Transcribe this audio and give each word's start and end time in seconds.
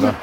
Dann. 0.00 0.14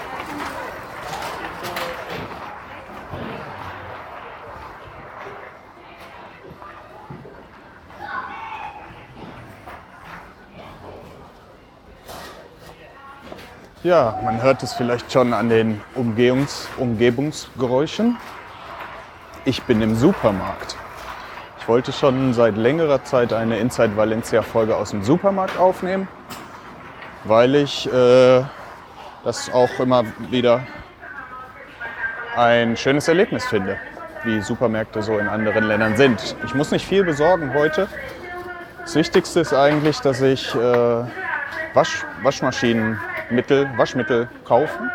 Ja, 13.83 14.20
man 14.24 14.42
hört 14.42 14.61
es 14.61 14.74
vielleicht 14.74 15.11
schon 15.11 15.33
an 15.33 15.50
den 15.50 15.82
Umgehungs 15.96 16.69
Umgebungsgeräuschen. 16.78 18.18
Ich 19.46 19.64
bin 19.64 19.82
im 19.82 19.96
Supermarkt. 19.96 20.78
Ich 21.60 21.68
wollte 21.68 21.92
schon 21.92 22.33
seit 22.33 22.58
längerer 22.58 23.04
Zeit 23.04 23.33
eine 23.33 23.58
Inside 23.58 23.97
Valencia 23.97 24.44
Folge 24.44 24.75
aus 24.78 24.92
dem 24.92 25.04
Supermarkt 25.04 25.58
aufnehmen, 25.58 26.08
weil 27.24 27.55
ich 27.55 27.92
äh, 27.92 28.44
das 29.23 29.51
auch 29.54 29.79
immer 29.79 30.04
wieder 30.29 30.61
ein 32.36 32.75
schönes 32.75 33.08
Erlebnis 33.08 33.45
finde, 33.45 33.77
wie 34.23 34.41
Supermärkte 34.41 35.02
so 35.02 35.17
in 35.17 35.27
anderen 35.27 35.66
Ländern 35.66 35.95
sind. 35.95 36.36
Ich 36.45 36.53
muss 36.53 36.72
nicht 36.72 36.86
viel 36.86 37.03
besorgen 37.03 37.53
heute. 37.53 37.88
Das 38.81 38.95
Wichtigste 38.95 39.39
ist 39.39 39.53
eigentlich, 39.53 39.99
dass 40.02 40.22
ich 40.22 40.53
äh, 40.55 41.03
Wasch 41.73 42.05
Waschmaschinenmittel, 42.22 43.69
Waschmittel 43.77 44.30
kaufen. 44.45 44.91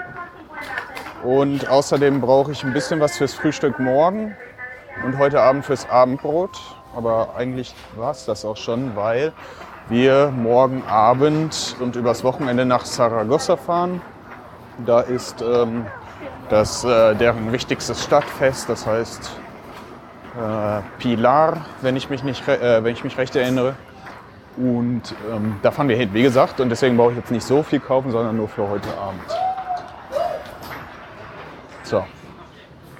Und 1.22 1.68
außerdem 1.68 2.20
brauche 2.20 2.52
ich 2.52 2.62
ein 2.64 2.72
bisschen 2.72 3.00
was 3.00 3.16
fürs 3.16 3.34
Frühstück 3.34 3.78
morgen 3.78 4.36
und 5.04 5.18
heute 5.18 5.40
Abend 5.40 5.64
fürs 5.64 5.88
Abendbrot. 5.88 6.58
Aber 6.94 7.34
eigentlich 7.36 7.74
war 7.96 8.10
es 8.10 8.24
das 8.26 8.44
auch 8.44 8.56
schon, 8.56 8.94
weil 8.94 9.32
wir 9.88 10.32
morgen 10.36 10.82
Abend 10.86 11.76
und 11.80 11.96
übers 11.96 12.24
Wochenende 12.24 12.66
nach 12.66 12.84
Saragossa 12.84 13.56
fahren. 13.56 14.02
Da 14.86 15.00
ist 15.00 15.42
ähm, 15.42 15.86
das, 16.48 16.84
äh, 16.84 17.14
deren 17.16 17.52
wichtigstes 17.52 18.04
Stadtfest, 18.04 18.68
das 18.68 18.86
heißt 18.86 19.30
äh, 20.36 20.80
Pilar, 20.98 21.66
wenn 21.82 21.96
ich, 21.96 22.10
mich 22.10 22.22
nicht, 22.22 22.46
äh, 22.46 22.82
wenn 22.84 22.92
ich 22.92 23.04
mich 23.04 23.18
recht 23.18 23.34
erinnere. 23.36 23.74
Und 24.56 25.14
ähm, 25.30 25.56
da 25.62 25.70
fahren 25.70 25.88
wir 25.88 25.96
hin, 25.96 26.10
wie 26.12 26.22
gesagt, 26.22 26.60
und 26.60 26.68
deswegen 26.68 26.96
brauche 26.96 27.12
ich 27.12 27.16
jetzt 27.16 27.30
nicht 27.30 27.46
so 27.46 27.62
viel 27.62 27.80
kaufen, 27.80 28.10
sondern 28.10 28.36
nur 28.36 28.48
für 28.48 28.68
heute 28.68 28.88
Abend. 28.98 29.22
So, 31.84 32.04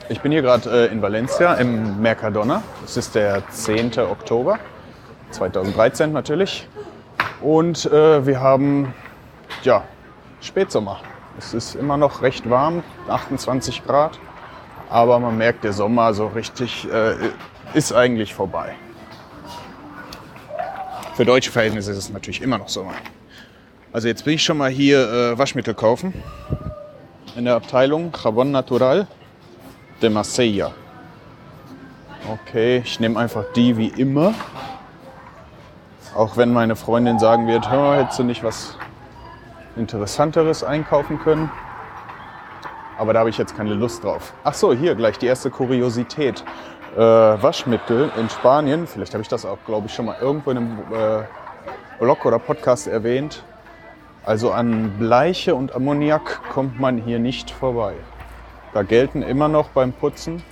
ich 0.08 0.20
bin 0.20 0.32
hier 0.32 0.42
gerade 0.42 0.88
äh, 0.88 0.92
in 0.92 1.02
Valencia 1.02 1.54
im 1.54 2.00
Mercadona. 2.00 2.62
Es 2.84 2.96
ist 2.96 3.14
der 3.14 3.46
10. 3.48 3.98
Oktober 3.98 4.58
2013 5.30 6.12
natürlich. 6.12 6.68
Und 7.40 7.86
äh, 7.86 8.26
wir 8.26 8.40
haben 8.40 8.94
ja, 9.62 9.84
Spätsommer. 10.40 11.00
Es 11.39 11.55
ist 11.55 11.77
immer 11.77 11.97
noch 11.97 12.20
recht 12.22 12.50
warm, 12.50 12.83
28 13.08 13.84
Grad. 13.84 14.19
Aber 14.91 15.20
man 15.20 15.39
merkt, 15.39 15.62
der 15.62 15.72
Sommer 15.72 16.12
so 16.12 16.27
richtig 16.27 16.89
äh, 16.91 17.14
ist 17.75 17.92
eigentlich 17.92 18.34
vorbei. 18.34 18.75
Für 21.14 21.25
deutsche 21.25 21.53
Verhältnisse 21.53 21.92
ist 21.92 21.98
es 21.98 22.11
natürlich 22.11 22.42
immer 22.42 22.59
noch 22.59 22.69
Sommer. 22.69 22.94
Also 23.92 24.09
jetzt 24.09 24.25
bin 24.25 24.34
ich 24.34 24.42
schon 24.42 24.59
mal 24.59 24.70
hier 24.70 25.09
äh, 25.09 25.39
Waschmittel 25.39 25.75
kaufen. 25.75 26.12
In 27.36 27.44
der 27.44 27.55
Abteilung 27.55 28.11
Jabón 28.12 28.50
Natural 28.50 29.06
de 30.03 30.11
Marsella. 30.11 30.72
Okay, 32.28 32.82
ich 32.84 32.98
nehme 32.98 33.19
einfach 33.19 33.44
die 33.54 33.77
wie 33.77 33.88
immer. 33.88 34.34
Auch 36.16 36.37
wenn 36.37 36.53
meine 36.53 36.75
Freundin 36.75 37.19
sagen 37.19 37.47
wird, 37.47 37.71
hör, 37.71 37.97
hättest 37.97 38.19
du 38.19 38.25
nicht 38.25 38.43
was 38.43 38.77
Interessanteres 39.78 40.62
einkaufen 40.62 41.19
können. 41.19 41.50
Aber 42.99 43.12
da 43.12 43.21
habe 43.21 43.31
ich 43.31 43.39
jetzt 43.39 43.56
keine 43.56 43.75
Lust 43.75 44.03
drauf. 44.05 44.33
Ach 44.44 44.55
so, 44.55 44.72
hier 44.72 44.94
gleich 44.97 45.19
die 45.19 45.27
erste 45.27 45.50
Kuriosität. 45.50 46.44
Äh, 46.97 47.00
Waschmittel 47.00 48.11
in 48.19 48.28
Spanien, 48.28 48.87
vielleicht 48.87 49.15
habe 49.15 49.22
ich 49.22 49.28
das 49.28 49.47
auch, 49.47 49.59
glaube 49.66 49.87
ich, 49.87 49.94
schon 49.94 50.06
mal 50.06 50.16
irgendwo 50.21 50.50
in 50.50 50.56
einem 50.56 50.78
äh, 50.93 51.22
Blog 52.00 52.27
oder 52.27 52.39
Podcast 52.39 52.89
erwähnt. 52.89 53.44
Also 54.25 54.50
an 54.50 54.99
Bleiche 54.99 55.55
und 55.55 55.75
Ammoniak 55.75 56.41
kommt 56.53 56.81
man 56.81 56.99
hier 56.99 57.19
nicht 57.19 57.50
vorbei. 57.50 57.95
Da 58.75 58.83
gelten 58.83 59.22
immer 59.22 59.49
noch 59.49 59.69
beim 59.71 59.93
Putzen, 59.93 60.43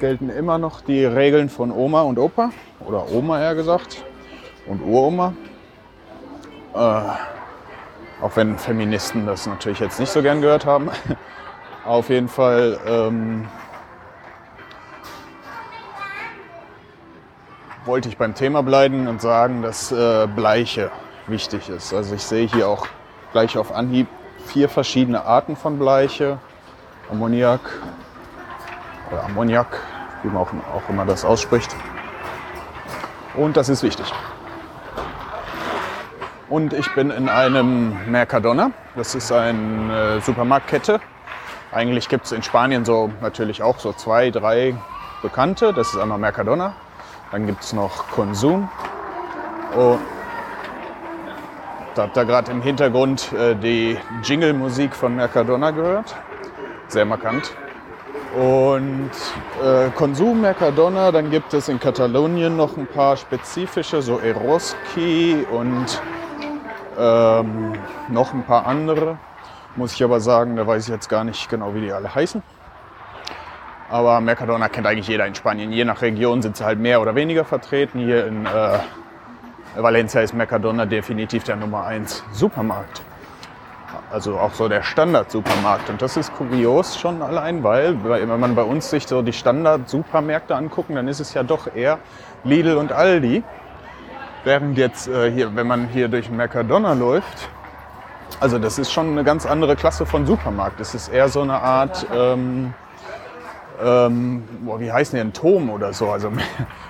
gelten 0.00 0.30
immer 0.30 0.58
noch 0.58 0.80
die 0.80 1.04
Regeln 1.04 1.48
von 1.48 1.70
Oma 1.70 2.02
und 2.02 2.18
Opa, 2.18 2.50
oder 2.80 3.10
Oma 3.12 3.40
eher 3.40 3.54
gesagt, 3.54 4.04
und 4.66 4.82
Uroma. 4.82 5.34
Äh, 6.74 7.00
auch 8.22 8.36
wenn 8.36 8.56
Feministen 8.56 9.26
das 9.26 9.46
natürlich 9.46 9.80
jetzt 9.80 9.98
nicht 10.00 10.12
so 10.12 10.22
gern 10.22 10.40
gehört 10.40 10.64
haben. 10.64 10.90
Auf 11.84 12.08
jeden 12.08 12.28
Fall 12.28 12.78
ähm, 12.86 13.48
wollte 17.84 18.08
ich 18.08 18.16
beim 18.16 18.34
Thema 18.34 18.62
bleiben 18.62 19.08
und 19.08 19.20
sagen, 19.20 19.62
dass 19.62 19.90
äh, 19.90 20.28
Bleiche 20.28 20.92
wichtig 21.26 21.68
ist. 21.68 21.92
Also 21.92 22.14
ich 22.14 22.22
sehe 22.22 22.46
hier 22.46 22.68
auch 22.68 22.86
gleich 23.32 23.58
auf 23.58 23.74
Anhieb 23.74 24.06
vier 24.46 24.68
verschiedene 24.68 25.24
Arten 25.24 25.56
von 25.56 25.78
Bleiche. 25.78 26.38
Ammoniak 27.10 27.60
oder 29.10 29.24
Ammoniak, 29.24 29.80
wie 30.22 30.28
man 30.28 30.38
auch, 30.38 30.52
auch 30.72 30.88
immer 30.88 31.04
das 31.04 31.24
ausspricht. 31.24 31.74
Und 33.34 33.56
das 33.56 33.68
ist 33.68 33.82
wichtig. 33.82 34.06
Und 36.52 36.74
ich 36.74 36.94
bin 36.94 37.10
in 37.10 37.30
einem 37.30 37.96
Mercadona. 38.10 38.72
Das 38.94 39.14
ist 39.14 39.32
eine 39.32 40.20
Supermarktkette. 40.20 41.00
Eigentlich 41.72 42.10
gibt 42.10 42.26
es 42.26 42.32
in 42.32 42.42
Spanien 42.42 42.84
so 42.84 43.10
natürlich 43.22 43.62
auch 43.62 43.78
so 43.78 43.94
zwei, 43.94 44.30
drei 44.30 44.74
bekannte. 45.22 45.72
Das 45.72 45.94
ist 45.94 45.98
einmal 45.98 46.18
Mercadona. 46.18 46.74
Dann 47.30 47.46
gibt 47.46 47.62
es 47.62 47.72
noch 47.72 48.06
Konsum. 48.10 48.68
Und 49.74 49.98
da 51.94 52.02
habt 52.02 52.18
ihr 52.18 52.26
gerade 52.26 52.52
im 52.52 52.60
Hintergrund 52.60 53.32
äh, 53.32 53.56
die 53.56 53.96
Jingle-Musik 54.22 54.94
von 54.94 55.16
Mercadona 55.16 55.70
gehört. 55.70 56.14
Sehr 56.88 57.06
markant. 57.06 57.50
Und 58.36 59.10
äh, 59.64 59.88
Konsum 59.96 60.42
Mercadona, 60.42 61.12
dann 61.12 61.30
gibt 61.30 61.54
es 61.54 61.70
in 61.70 61.80
Katalonien 61.80 62.58
noch 62.58 62.76
ein 62.76 62.86
paar 62.86 63.16
spezifische, 63.16 64.02
so 64.02 64.18
Eroski 64.18 65.46
und 65.50 66.02
ähm, 66.98 67.72
noch 68.08 68.32
ein 68.32 68.44
paar 68.44 68.66
andere. 68.66 69.18
Muss 69.76 69.94
ich 69.94 70.04
aber 70.04 70.20
sagen, 70.20 70.56
da 70.56 70.66
weiß 70.66 70.84
ich 70.84 70.90
jetzt 70.90 71.08
gar 71.08 71.24
nicht 71.24 71.48
genau, 71.48 71.74
wie 71.74 71.80
die 71.80 71.92
alle 71.92 72.14
heißen. 72.14 72.42
Aber 73.88 74.20
Mercadona 74.20 74.68
kennt 74.68 74.86
eigentlich 74.86 75.08
jeder 75.08 75.26
in 75.26 75.34
Spanien. 75.34 75.72
Je 75.72 75.84
nach 75.84 76.00
Region 76.02 76.40
sind 76.42 76.56
sie 76.56 76.64
halt 76.64 76.78
mehr 76.78 77.00
oder 77.00 77.14
weniger 77.14 77.44
vertreten. 77.44 78.00
Hier 78.00 78.26
in 78.26 78.46
äh, 78.46 78.78
Valencia 79.76 80.20
ist 80.20 80.34
Mercadona 80.34 80.86
definitiv 80.86 81.44
der 81.44 81.56
Nummer 81.56 81.84
1 81.84 82.24
Supermarkt. 82.32 83.02
Also 84.10 84.38
auch 84.38 84.52
so 84.52 84.68
der 84.68 84.82
Standard-Supermarkt. 84.82 85.88
Und 85.88 86.02
das 86.02 86.16
ist 86.16 86.34
kurios 86.34 86.98
schon 86.98 87.22
allein, 87.22 87.62
weil 87.64 88.02
wenn 88.04 88.40
man 88.40 88.54
bei 88.54 88.62
uns 88.62 88.90
sich 88.90 89.06
so 89.06 89.22
die 89.22 89.32
Standard-Supermärkte 89.32 90.54
anguckt, 90.54 90.90
dann 90.94 91.08
ist 91.08 91.20
es 91.20 91.32
ja 91.32 91.42
doch 91.42 91.74
eher 91.74 91.98
Lidl 92.44 92.76
und 92.76 92.92
Aldi. 92.92 93.42
Während 94.44 94.76
jetzt 94.76 95.06
äh, 95.06 95.30
hier, 95.30 95.54
wenn 95.54 95.68
man 95.68 95.86
hier 95.88 96.08
durch 96.08 96.28
Mercadona 96.28 96.94
läuft, 96.94 97.48
also 98.40 98.58
das 98.58 98.76
ist 98.76 98.90
schon 98.90 99.10
eine 99.10 99.22
ganz 99.22 99.46
andere 99.46 99.76
Klasse 99.76 100.04
von 100.04 100.26
Supermarkt. 100.26 100.80
Es 100.80 100.96
ist 100.96 101.08
eher 101.08 101.28
so 101.28 101.42
eine 101.42 101.60
Art, 101.60 102.04
ähm, 102.12 102.74
ähm, 103.80 104.42
boah, 104.62 104.80
wie 104.80 104.90
heißen 104.90 105.16
die, 105.16 105.20
ein 105.20 105.32
Turm 105.32 105.70
oder 105.70 105.92
so, 105.92 106.10
also 106.10 106.28
mit, 106.32 106.44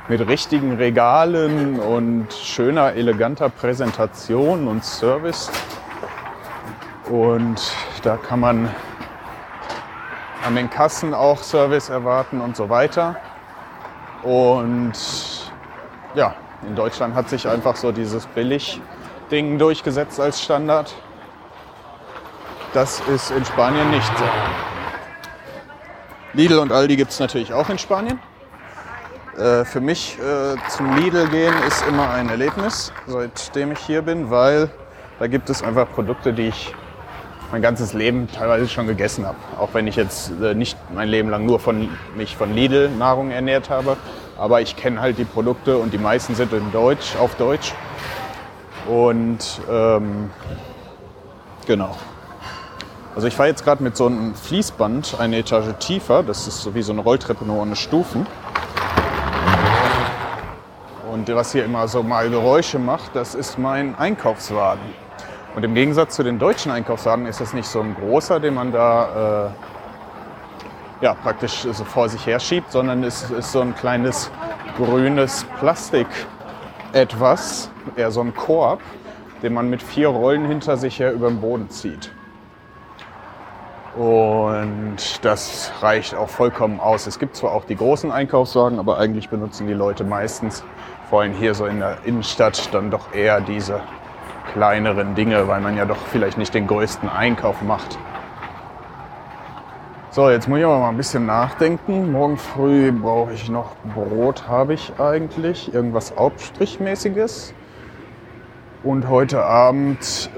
mit 0.09 0.27
richtigen 0.27 0.77
Regalen 0.77 1.79
und 1.79 2.33
schöner, 2.33 2.95
eleganter 2.95 3.51
Präsentation 3.51 4.67
und 4.67 4.83
Service. 4.83 5.51
Und 7.11 7.75
da 8.03 8.17
kann 8.17 8.41
man 8.41 8.71
an 10.47 10.57
den 10.57 10.71
Kassen 10.71 11.13
auch 11.13 11.43
Service 11.43 11.91
erwarten 11.91 12.41
und 12.41 12.57
so 12.57 12.71
weiter. 12.71 13.17
Und 14.23 14.93
ja, 16.15 16.35
in 16.67 16.77
Deutschland 16.77 17.15
hat 17.15 17.29
sich 17.29 17.47
einfach 17.49 17.77
so 17.77 17.93
dieses 17.93 18.27
Billig-Ding 18.27 19.59
durchgesetzt 19.59 20.21
als 20.21 20.43
Standard. 20.43 20.95
Das 22.73 23.01
ist 23.01 23.31
in 23.31 23.45
Spanien 23.45 23.91
nicht 23.91 24.19
so. 24.19 24.25
Lidl 26.35 26.59
und 26.59 26.73
Aldi 26.73 26.97
gibt 26.97 27.11
es 27.11 27.21
natürlich 27.21 27.53
auch 27.53 27.69
in 27.69 27.79
Spanien. 27.79 28.19
Äh, 29.37 29.65
für 29.65 29.81
mich 29.81 30.19
äh, 30.19 30.57
zum 30.71 30.97
Lidl 30.97 31.29
gehen 31.29 31.55
ist 31.67 31.87
immer 31.87 32.11
ein 32.11 32.29
Erlebnis, 32.29 32.93
seitdem 33.07 33.73
ich 33.73 33.79
hier 33.81 34.03
bin, 34.03 34.31
weil 34.31 34.71
da 35.19 35.27
gibt 35.27 35.51
es 35.51 35.63
einfach 35.63 35.91
Produkte, 35.91 36.33
die 36.33 36.49
ich 36.49 36.75
mein 37.51 37.61
ganzes 37.61 37.93
Leben 37.93 38.29
teilweise 38.31 38.69
schon 38.69 38.87
gegessen 38.87 39.27
habe. 39.27 39.37
Auch 39.59 39.71
wenn 39.75 39.87
ich 39.87 39.97
jetzt 39.97 40.33
äh, 40.43 40.55
nicht 40.55 40.77
mein 40.95 41.09
Leben 41.09 41.29
lang 41.29 41.45
nur 41.45 41.61
von, 41.61 41.89
mich 42.17 42.37
von 42.37 42.55
Lidl 42.55 42.89
Nahrung 42.91 43.31
ernährt 43.31 43.69
habe. 43.69 43.97
Aber 44.43 44.61
ich 44.61 44.75
kenne 44.75 45.01
halt 45.01 45.19
die 45.19 45.25
Produkte 45.25 45.79
und 45.79 45.93
die 45.93 45.99
meisten 45.99 46.35
sind 46.35 46.53
in 46.53 46.73
Deutsch, 46.73 47.15
auf 47.15 47.37
Deutsch. 47.37 47.75
Und 48.89 49.39
ähm, 49.71 50.31
genau. 51.65 51.97
Also 53.15 53.29
ich 53.29 53.37
fahre 53.37 53.51
jetzt 53.51 53.63
gerade 53.63 53.85
mit 53.85 53.97
so 53.97 54.07
einem 54.07 54.35
Fließband 54.35 55.21
eine 55.21 55.37
Etage 55.37 55.79
tiefer. 55.79 56.25
Das 56.25 56.49
ist 56.49 56.61
so 56.61 56.75
wie 56.75 56.83
so 56.83 56.91
eine 56.91 57.03
Rolltreppe 57.03 57.45
nur 57.45 57.63
ohne 57.63 57.77
Stufen. 57.77 58.27
Und 61.13 61.29
was 61.29 61.53
hier 61.53 61.65
immer 61.65 61.87
so 61.87 62.03
mal 62.03 62.29
Geräusche 62.29 62.81
macht, 62.81 63.15
das 63.15 63.37
ist 63.37 63.61
mein 63.61 63.95
Einkaufswagen. 63.95 64.83
Und 65.55 65.63
im 65.63 65.77
Gegensatz 65.77 66.17
zu 66.17 66.25
den 66.25 66.41
deutschen 66.41 66.73
Einkaufswagen 66.73 67.27
ist 67.27 67.41
das 67.41 67.53
nicht 67.53 67.69
so 67.69 67.79
ein 67.81 67.95
großer, 67.95 68.41
den 68.41 68.55
man 68.55 68.73
da 68.73 69.47
äh, 69.47 69.51
ja, 71.03 71.15
praktisch 71.15 71.67
so 71.71 71.85
vor 71.85 72.09
sich 72.09 72.25
her 72.27 72.39
schiebt, 72.39 72.71
sondern 72.71 73.03
es 73.03 73.29
ist 73.31 73.53
so 73.53 73.61
ein 73.61 73.75
kleines 73.75 74.31
grünes 74.77 75.45
Plastik 75.59 76.07
etwas, 76.93 77.71
eher 77.97 78.11
so 78.13 78.21
ein 78.21 78.35
Korb, 78.35 78.81
den 79.43 79.53
man 79.53 79.69
mit 79.69 79.83
vier 79.83 80.09
Rollen 80.09 80.47
hinter 80.47 80.77
sich 80.77 81.01
her 81.01 81.13
über 81.13 81.29
den 81.29 81.41
Boden 81.41 81.69
zieht. 81.71 82.13
Und 83.97 84.97
das 85.23 85.73
reicht 85.81 86.15
auch 86.15 86.29
vollkommen 86.29 86.81
aus. 86.81 87.07
Es 87.07 87.19
gibt 87.19 87.37
zwar 87.37 87.53
auch 87.53 87.65
die 87.65 87.77
großen 87.77 88.11
Einkaufswagen, 88.11 88.79
aber 88.79 88.99
eigentlich 88.99 89.29
benutzen 89.29 89.67
die 89.67 89.75
Leute 89.75 90.05
meistens, 90.05 90.65
vor 91.11 91.23
allem 91.23 91.35
hier 91.35 91.55
so 91.55 91.67
in 91.67 91.81
der 91.81 91.99
Innenstadt, 92.05 92.73
dann 92.73 92.91
doch 92.91 93.13
eher 93.13 93.41
diese 93.41 93.81
kleineren 94.53 95.15
Dinge, 95.15 95.49
weil 95.49 95.61
man 95.61 95.77
ja 95.77 95.85
doch 95.85 95.99
vielleicht 96.11 96.39
nicht 96.39 96.55
den 96.55 96.69
größten 96.69 97.09
Einkauf 97.09 97.61
macht. 97.61 97.99
So, 100.15 100.29
jetzt 100.29 100.47
muss 100.47 100.59
ich 100.59 100.65
aber 100.67 100.79
mal 100.79 100.91
ein 100.91 100.99
bisschen 100.99 101.25
nachdenken. 101.25 102.13
Morgen 102.13 102.37
früh 102.37 102.93
brauche 102.93 103.33
ich 103.33 103.49
noch 103.49 103.75
Brot, 103.95 104.47
habe 104.47 104.75
ich 104.75 104.93
eigentlich. 105.01 105.73
Irgendwas 105.73 106.15
Aufstrichmäßiges. 106.19 107.55
Und 108.85 109.09
heute 109.09 109.43
Abend 109.43 110.29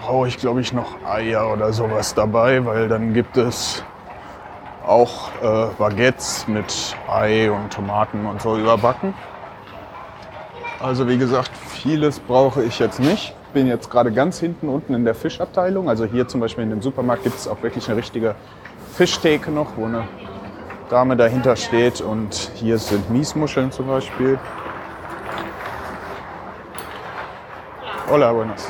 brauche 0.00 0.26
ich, 0.26 0.38
glaube 0.38 0.62
ich, 0.62 0.72
noch 0.72 1.04
Eier 1.06 1.52
oder 1.52 1.74
sowas 1.74 2.14
dabei, 2.14 2.64
weil 2.64 2.88
dann 2.88 3.12
gibt 3.12 3.36
es 3.36 3.84
auch 4.86 5.28
äh, 5.42 5.66
Baguettes 5.76 6.48
mit 6.48 6.96
Ei 7.12 7.50
und 7.50 7.74
Tomaten 7.74 8.24
und 8.24 8.40
so 8.40 8.56
überbacken. 8.56 9.12
Also 10.80 11.06
wie 11.08 11.18
gesagt, 11.18 11.50
vieles 11.54 12.20
brauche 12.20 12.62
ich 12.62 12.78
jetzt 12.78 13.00
nicht. 13.00 13.34
Bin 13.54 13.66
jetzt 13.66 13.90
gerade 13.90 14.12
ganz 14.12 14.38
hinten 14.38 14.68
unten 14.68 14.94
in 14.94 15.04
der 15.04 15.14
Fischabteilung. 15.14 15.88
Also 15.88 16.04
hier 16.04 16.28
zum 16.28 16.40
Beispiel 16.40 16.64
in 16.64 16.70
dem 16.70 16.82
Supermarkt 16.82 17.24
gibt 17.24 17.36
es 17.36 17.48
auch 17.48 17.62
wirklich 17.62 17.88
eine 17.88 17.96
richtige 17.96 18.34
Fischtheke 18.94 19.50
noch, 19.50 19.76
wo 19.76 19.86
eine 19.86 20.04
Dame 20.90 21.16
dahinter 21.16 21.56
steht. 21.56 22.00
Und 22.00 22.50
hier 22.54 22.78
sind 22.78 23.10
Miesmuscheln 23.10 23.72
zum 23.72 23.86
Beispiel. 23.86 24.38
Hola, 28.10 28.32
buenas. 28.32 28.66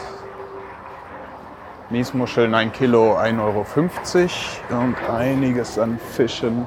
Miesmuscheln 1.90 2.54
1 2.54 2.72
Kilo 2.72 3.16
1,50 3.16 3.40
Euro 3.40 4.84
und 4.84 4.96
einiges 5.10 5.78
an 5.78 5.98
Fischen. 5.98 6.66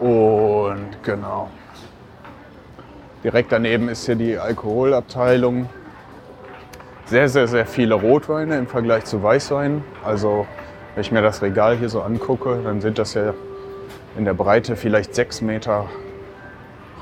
Und 0.00 1.02
genau. 1.02 1.48
Direkt 3.22 3.52
daneben 3.52 3.88
ist 3.88 4.06
hier 4.06 4.16
die 4.16 4.38
Alkoholabteilung. 4.38 5.68
Sehr, 7.10 7.28
sehr, 7.28 7.48
sehr 7.48 7.66
viele 7.66 7.96
Rotweine 7.96 8.56
im 8.56 8.68
Vergleich 8.68 9.04
zu 9.04 9.20
Weißweinen. 9.20 9.82
Also 10.04 10.46
wenn 10.94 11.00
ich 11.00 11.10
mir 11.10 11.22
das 11.22 11.42
Regal 11.42 11.76
hier 11.76 11.88
so 11.88 12.02
angucke, 12.02 12.60
dann 12.62 12.80
sind 12.80 13.00
das 13.00 13.14
ja 13.14 13.34
in 14.16 14.24
der 14.24 14.34
Breite 14.34 14.76
vielleicht 14.76 15.16
sechs 15.16 15.40
Meter 15.40 15.86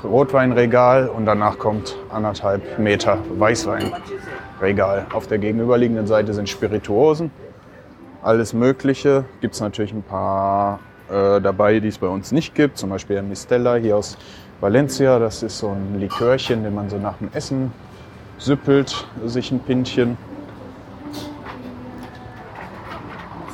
Rotweinregal 0.03 1.09
und 1.09 1.27
danach 1.27 1.59
kommt 1.59 1.95
anderthalb 2.09 2.79
Meter 2.79 3.19
Weißwein. 3.37 3.93
Regal. 4.59 5.05
Auf 5.13 5.27
der 5.27 5.37
gegenüberliegenden 5.37 6.07
Seite 6.07 6.33
sind 6.33 6.49
Spirituosen. 6.49 7.29
Alles 8.23 8.55
Mögliche. 8.55 9.25
Gibt 9.41 9.53
es 9.53 9.61
natürlich 9.61 9.93
ein 9.93 10.01
paar 10.01 10.79
äh, 11.11 11.39
dabei, 11.39 11.79
die 11.79 11.87
es 11.87 11.99
bei 11.99 12.07
uns 12.07 12.31
nicht 12.31 12.55
gibt. 12.55 12.79
Zum 12.79 12.89
Beispiel 12.89 13.19
ein 13.19 13.29
Mistella 13.29 13.75
hier 13.75 13.97
aus 13.97 14.17
Valencia. 14.59 15.19
Das 15.19 15.43
ist 15.43 15.59
so 15.59 15.67
ein 15.69 15.99
Likörchen, 15.99 16.63
den 16.63 16.73
man 16.73 16.89
so 16.89 16.97
nach 16.97 17.19
dem 17.19 17.29
Essen 17.31 17.71
süppelt, 18.39 19.05
sich 19.25 19.51
ein 19.51 19.59
Pintchen. 19.59 20.17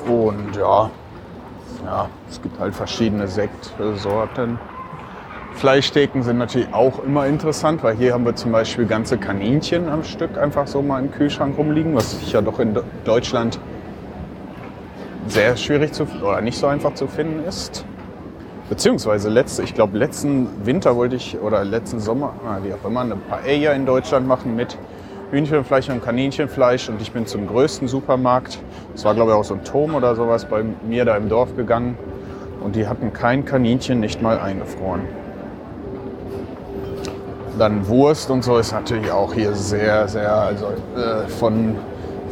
Und 0.08 0.56
ja, 0.56 0.90
ja, 1.84 2.10
es 2.30 2.42
gibt 2.42 2.60
halt 2.60 2.76
verschiedene 2.76 3.28
Sektsorten. 3.28 4.60
Fleischtheken 5.56 6.22
sind 6.22 6.38
natürlich 6.38 6.74
auch 6.74 7.04
immer 7.04 7.26
interessant, 7.26 7.82
weil 7.82 7.96
hier 7.96 8.14
haben 8.14 8.26
wir 8.26 8.36
zum 8.36 8.52
Beispiel 8.52 8.86
ganze 8.86 9.18
Kaninchen 9.18 9.90
am 9.90 10.04
Stück 10.04 10.38
einfach 10.38 10.68
so 10.68 10.82
mal 10.82 11.00
im 11.02 11.12
Kühlschrank 11.12 11.58
rumliegen, 11.58 11.96
was 11.96 12.32
ja 12.32 12.42
doch 12.42 12.60
in 12.60 12.78
Deutschland 13.06 13.60
sehr 15.28 15.58
schwierig 15.58 15.94
zu 15.94 16.08
oder 16.22 16.42
nicht 16.42 16.58
so 16.58 16.68
einfach 16.68 16.94
zu 16.94 17.08
finden 17.08 17.44
ist. 17.48 17.86
Beziehungsweise 18.68 19.30
letzte, 19.30 19.62
ich 19.62 19.76
glaube 19.76 19.96
letzten 19.98 20.66
Winter 20.66 20.96
wollte 20.96 21.16
ich 21.16 21.38
oder 21.40 21.64
letzten 21.64 22.00
Sommer, 22.00 22.34
wie 22.64 22.74
auch 22.74 22.88
immer, 22.88 23.02
eine 23.02 23.16
Paella 23.16 23.74
in 23.74 23.86
Deutschland 23.86 24.28
machen 24.28 24.56
mit 24.56 24.76
Hühnchenfleisch 25.30 25.90
und 25.90 26.04
Kaninchenfleisch. 26.04 26.90
Und 26.90 27.00
ich 27.00 27.12
bin 27.12 27.28
zum 27.28 27.46
größten 27.46 27.88
Supermarkt, 27.88 28.58
das 28.94 29.06
war 29.06 29.14
glaube 29.14 29.32
ich 29.32 29.38
auch 29.38 29.44
so 29.44 29.54
ein 29.54 29.64
Turm 29.64 29.94
oder 29.94 30.16
sowas 30.16 30.46
bei 30.46 30.64
mir 30.88 31.06
da 31.06 31.16
im 31.16 31.30
Dorf 31.30 31.56
gegangen. 31.56 31.96
Und 32.64 32.76
die 32.76 32.88
hatten 32.88 33.14
kein 33.14 33.46
Kaninchen 33.46 34.00
nicht 34.00 34.24
mal 34.24 34.40
eingefroren. 34.40 35.02
Dann 37.60 37.88
Wurst 37.88 38.32
und 38.32 38.44
so 38.44 38.58
ist 38.58 38.72
natürlich 38.72 39.12
auch 39.12 39.32
hier 39.32 39.54
sehr, 39.54 40.08
sehr, 40.08 40.34
also 40.34 40.66
äh, 40.96 41.28
von 41.28 41.76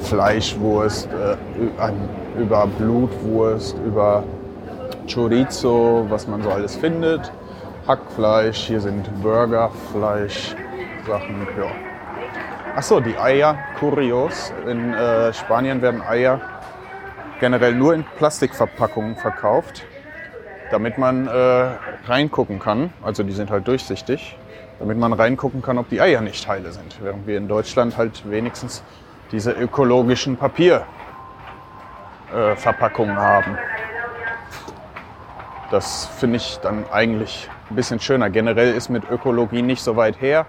Fleischwurst 0.02 1.08
äh, 1.08 2.42
über 2.42 2.68
Blutwurst, 2.80 3.78
über 3.86 4.24
Chorizo, 5.14 6.06
was 6.10 6.28
man 6.28 6.42
so 6.42 6.50
alles 6.50 6.76
findet. 6.76 7.32
Hackfleisch, 7.88 8.68
hier 8.68 8.82
sind 8.82 9.10
Burgerfleisch, 9.22 10.56
Sachen, 11.06 11.48
ja. 11.58 11.72
Achso, 12.76 13.00
die 13.00 13.18
Eier, 13.18 13.58
Curios. 13.80 14.52
In 14.68 14.94
äh, 14.94 15.32
Spanien 15.34 15.82
werden 15.82 16.02
Eier 16.02 16.42
generell 17.40 17.76
nur 17.76 17.94
in 17.94 18.04
Plastikverpackungen 18.18 19.16
verkauft, 19.16 19.84
damit 20.72 20.98
man 20.98 21.28
äh, 21.28 21.32
reingucken 22.08 22.60
kann. 22.60 22.92
Also 23.04 23.24
die 23.24 23.34
sind 23.34 23.52
halt 23.52 23.68
durchsichtig 23.68 24.38
damit 24.80 24.98
man 24.98 25.14
reingucken 25.14 25.62
kann, 25.62 25.78
ob 25.78 25.88
die 25.90 26.02
Eier 26.02 26.20
nicht 26.20 26.46
heile 26.48 26.74
sind. 26.74 26.98
Während 27.02 27.28
wir 27.28 27.38
in 27.38 27.48
Deutschland 27.48 27.96
halt 27.98 28.30
wenigstens 28.30 28.84
diese 29.32 29.52
ökologischen 29.52 30.36
Papierverpackungen 30.36 33.16
äh, 33.16 33.20
haben. 33.20 33.58
Das 35.72 36.06
finde 36.06 36.38
ich 36.38 36.60
dann 36.62 36.86
eigentlich 36.92 37.50
ein 37.70 37.76
bisschen 37.76 38.00
schöner. 38.00 38.30
Generell 38.30 38.74
ist 38.74 38.90
mit 38.90 39.10
Ökologie 39.10 39.62
nicht 39.62 39.82
so 39.82 39.96
weit 39.96 40.22
her. 40.22 40.46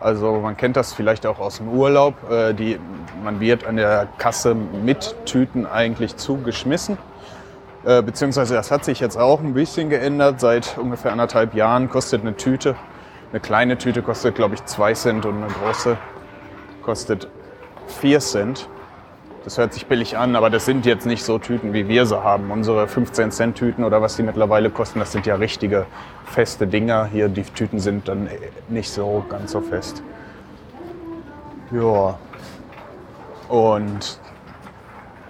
Also 0.00 0.40
man 0.40 0.56
kennt 0.56 0.76
das 0.76 0.92
vielleicht 0.92 1.26
auch 1.26 1.38
aus 1.38 1.58
dem 1.58 1.68
Urlaub. 1.68 2.14
Äh, 2.30 2.54
die, 2.54 2.78
man 3.22 3.40
wird 3.40 3.66
an 3.66 3.76
der 3.76 4.08
Kasse 4.18 4.54
mit 4.54 5.14
Tüten 5.24 5.66
eigentlich 5.66 6.16
zugeschmissen. 6.16 6.98
Äh, 7.84 8.02
beziehungsweise 8.02 8.54
das 8.54 8.70
hat 8.70 8.84
sich 8.84 9.00
jetzt 9.00 9.16
auch 9.16 9.40
ein 9.40 9.54
bisschen 9.54 9.90
geändert. 9.90 10.40
Seit 10.40 10.76
ungefähr 10.78 11.12
anderthalb 11.12 11.54
Jahren 11.54 11.88
kostet 11.88 12.22
eine 12.22 12.36
Tüte 12.36 12.74
eine 13.34 13.40
kleine 13.40 13.76
Tüte 13.76 14.00
kostet, 14.00 14.36
glaube 14.36 14.54
ich, 14.54 14.64
2 14.64 14.94
Cent 14.94 15.26
und 15.26 15.42
eine 15.42 15.52
große 15.52 15.96
kostet 16.82 17.26
4 18.00 18.20
Cent. 18.20 18.68
Das 19.44 19.58
hört 19.58 19.74
sich 19.74 19.84
billig 19.84 20.16
an, 20.16 20.36
aber 20.36 20.48
das 20.48 20.64
sind 20.64 20.86
jetzt 20.86 21.04
nicht 21.04 21.22
so 21.22 21.38
Tüten, 21.38 21.74
wie 21.74 21.86
wir 21.86 22.06
sie 22.06 22.16
haben. 22.24 22.50
Unsere 22.50 22.88
15 22.88 23.30
Cent 23.30 23.56
Tüten 23.58 23.84
oder 23.84 24.00
was 24.00 24.16
die 24.16 24.22
mittlerweile 24.22 24.70
kosten, 24.70 25.00
das 25.00 25.12
sind 25.12 25.26
ja 25.26 25.34
richtige 25.34 25.84
feste 26.24 26.66
Dinger. 26.66 27.04
Hier, 27.12 27.28
die 27.28 27.42
Tüten 27.42 27.78
sind 27.78 28.08
dann 28.08 28.30
nicht 28.70 28.90
so 28.90 29.22
ganz 29.28 29.52
so 29.52 29.60
fest. 29.60 30.02
Ja. 31.70 32.18
Und 33.50 34.18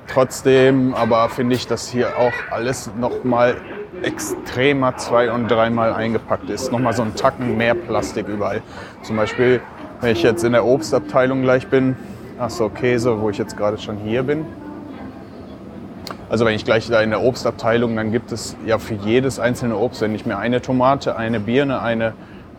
trotzdem 0.06 0.94
aber 0.94 1.28
finde 1.28 1.56
ich, 1.56 1.66
dass 1.66 1.88
hier 1.88 2.16
auch 2.16 2.33
alles 2.52 2.88
nochmal 2.97 3.56
extremer 4.02 4.97
zwei- 4.97 5.33
und 5.33 5.49
dreimal 5.49 5.92
eingepackt 5.92 6.50
ist. 6.50 6.71
Nochmal 6.71 6.92
so 6.92 7.02
ein 7.02 7.16
Tacken 7.16 7.56
mehr 7.56 7.75
Plastik 7.75 8.28
überall. 8.28 8.62
Zum 9.02 9.16
Beispiel, 9.16 9.61
wenn 10.00 10.12
ich 10.12 10.23
jetzt 10.23 10.44
in 10.44 10.52
der 10.52 10.64
Obstabteilung 10.64 11.42
gleich 11.42 11.66
bin, 11.66 11.97
achso, 12.38 12.69
Käse, 12.69 13.21
wo 13.21 13.31
ich 13.31 13.38
jetzt 13.38 13.57
gerade 13.57 13.79
schon 13.79 13.97
hier 13.99 14.23
bin. 14.23 14.47
Also 16.29 16.45
wenn 16.45 16.55
ich 16.55 16.64
gleich 16.64 16.88
da 16.88 17.00
in 17.00 17.11
der 17.11 17.23
Obstabteilung, 17.23 17.95
dann 17.97 18.11
gibt 18.11 18.33
es 18.33 18.57
ja 18.67 18.79
für 18.79 18.95
jedes 18.95 19.38
einzelne 19.38 19.76
Obst, 19.76 20.00
wenn 20.00 20.14
ich 20.14 20.26
mir 20.26 20.38
eine 20.38 20.61
Tomate, 20.61 21.17
eine 21.17 21.38
Birne, 21.38 21.81
eine, 21.81 22.14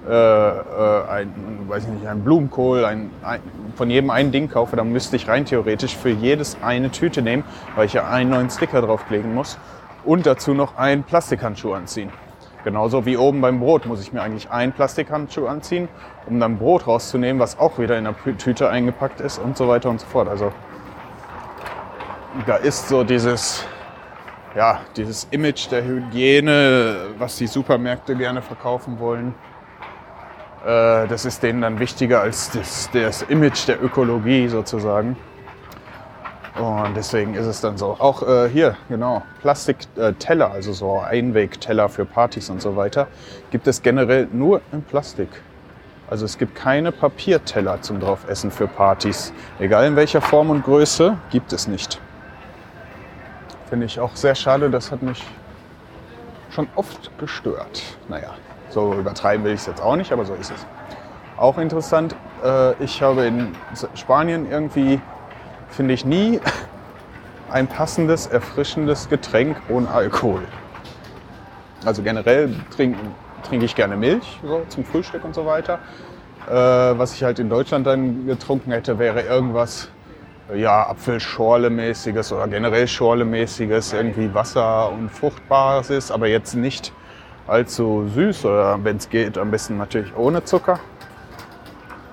äh, 0.08 0.12
äh, 0.12 1.08
ein, 1.10 1.34
weiß 1.68 1.88
nicht, 1.88 2.08
ein 2.08 2.24
Blumenkohl, 2.24 2.86
ein, 2.86 3.10
ein, 3.24 3.42
von 3.76 3.90
jedem 3.90 4.12
ein 4.12 4.32
Ding 4.32 4.50
kaufe, 4.50 4.76
dann 4.76 4.92
müsste 4.92 5.16
ich 5.16 5.28
rein 5.28 5.46
theoretisch 5.46 5.98
für 5.98 6.10
jedes 6.10 6.58
eine 6.62 6.92
Tüte 6.92 7.22
nehmen, 7.22 7.44
weil 7.76 7.88
ich 7.88 7.94
ja 7.94 8.08
einen 8.08 8.30
neuen 8.30 8.50
Sticker 8.50 8.82
draufkleben 8.82 9.34
muss 9.34 9.58
und 10.06 10.26
dazu 10.26 10.54
noch 10.54 10.78
einen 10.78 11.04
Plastikhandschuh 11.04 11.74
anziehen. 11.74 12.12
Genauso 12.66 13.06
wie 13.06 13.16
oben 13.16 13.42
beim 13.42 13.60
Brot 13.60 13.86
muss 13.86 14.02
ich 14.02 14.12
mir 14.12 14.24
eigentlich 14.24 14.50
einen 14.50 14.74
Plastikhandschuh 14.74 15.46
anziehen, 15.46 15.88
um 16.26 16.40
dann 16.40 16.58
Brot 16.58 16.88
rauszunehmen, 16.88 17.40
was 17.40 17.60
auch 17.60 17.78
wieder 17.78 17.96
in 17.96 18.06
der 18.06 18.16
Tüte 18.40 18.70
eingepackt 18.70 19.22
ist 19.22 19.38
und 19.38 19.56
so 19.56 19.68
weiter 19.68 19.92
und 19.92 20.02
so 20.02 20.08
fort. 20.08 20.28
Also 20.28 20.52
da 22.48 22.56
ist 22.56 22.90
so 22.90 23.04
dieses, 23.04 23.64
ja, 24.56 24.80
dieses 24.98 25.28
Image 25.30 25.70
der 25.70 25.86
Hygiene, 25.86 27.10
was 27.20 27.38
die 27.38 27.46
Supermärkte 27.46 28.16
gerne 28.16 28.42
verkaufen 28.42 28.98
wollen. 29.00 29.36
Äh, 30.66 31.08
das 31.08 31.26
ist 31.26 31.44
denen 31.44 31.62
dann 31.62 31.80
wichtiger 31.80 32.22
als 32.22 32.50
das, 32.50 32.90
das 32.92 33.22
Image 33.22 33.68
der 33.68 33.84
Ökologie 33.84 34.48
sozusagen. 34.48 35.16
Und 36.58 36.96
deswegen 36.96 37.34
ist 37.34 37.46
es 37.46 37.60
dann 37.60 37.78
so. 37.78 37.98
Auch 38.00 38.24
äh, 38.24 38.48
hier, 38.50 38.78
genau, 38.88 39.24
Plastikteller, 39.42 40.52
also 40.52 40.72
so 40.72 41.00
Einwegteller 41.00 41.90
für 41.90 42.06
Partys 42.06 42.50
und 42.50 42.62
so 42.62 42.78
weiter, 42.78 43.08
gibt 43.52 43.68
es 43.68 43.82
generell 43.82 44.30
nur 44.32 44.62
in 44.72 44.82
Plastik. 44.82 45.30
Also 46.10 46.24
es 46.24 46.38
gibt 46.38 46.56
keine 46.56 46.92
Papierteller 46.92 47.82
zum 47.82 48.00
Draufessen 48.00 48.52
für 48.52 48.68
Partys. 48.68 49.34
Egal 49.60 49.88
in 49.88 49.96
welcher 49.96 50.22
Form 50.22 50.50
und 50.50 50.64
Größe, 50.64 51.18
gibt 51.30 51.52
es 51.52 51.68
nicht. 51.68 52.00
Finde 53.68 53.88
ich 53.88 54.00
auch 54.00 54.16
sehr 54.16 54.36
schade, 54.36 54.70
das 54.70 54.92
hat 54.92 55.02
mich 55.02 55.24
schon 56.52 56.68
oft 56.76 57.18
gestört. 57.18 57.82
Naja, 58.08 58.36
so 58.70 58.94
übertreiben 58.94 59.44
will 59.44 59.54
ich 59.54 59.62
es 59.62 59.66
jetzt 59.66 59.82
auch 59.82 59.96
nicht, 59.98 60.14
aber 60.14 60.24
so 60.24 60.36
ist 60.36 60.52
es. 60.52 60.66
Auch 61.38 61.58
interessant, 61.58 62.16
äh, 62.44 62.82
ich 62.82 63.02
habe 63.02 63.26
in 63.26 63.54
Spanien 63.96 64.50
irgendwie 64.50 65.02
finde 65.70 65.94
ich 65.94 66.06
nie 66.06 66.40
ein 67.50 67.68
passendes, 67.68 68.28
erfrischendes 68.28 69.10
Getränk 69.10 69.58
ohne 69.70 69.90
Alkohol. 69.90 70.42
Also 71.86 72.02
generell 72.02 72.56
trinke 72.76 72.98
trink 73.44 73.64
ich 73.64 73.76
gerne 73.76 73.96
Milch 73.96 74.40
so, 74.44 74.64
zum 74.70 74.84
Frühstück 74.84 75.24
und 75.24 75.36
so 75.36 75.46
weiter. 75.46 75.80
Äh, 76.48 76.54
was 76.54 77.14
ich 77.14 77.24
halt 77.24 77.40
in 77.40 77.50
Deutschland 77.50 77.86
dann 77.86 78.26
getrunken 78.26 78.72
hätte, 78.72 78.98
wäre 78.98 79.22
irgendwas 79.22 79.90
ja, 80.54 80.90
Apfelschorle-mäßiges 80.92 82.34
oder 82.34 82.48
generell 82.48 82.88
Schorle-mäßiges, 82.88 83.94
irgendwie 83.94 84.34
Wasser 84.34 84.92
und 84.92 85.10
Fruchtbares 85.10 86.12
aber 86.12 86.28
jetzt 86.28 86.56
nicht 86.56 86.92
allzu 87.48 88.08
süß 88.14 88.46
oder 88.46 88.84
wenn 88.84 88.98
es 88.98 89.10
geht, 89.10 89.38
am 89.38 89.52
besten 89.52 89.78
natürlich 89.78 90.16
ohne 90.16 90.44
Zucker. 90.44 90.80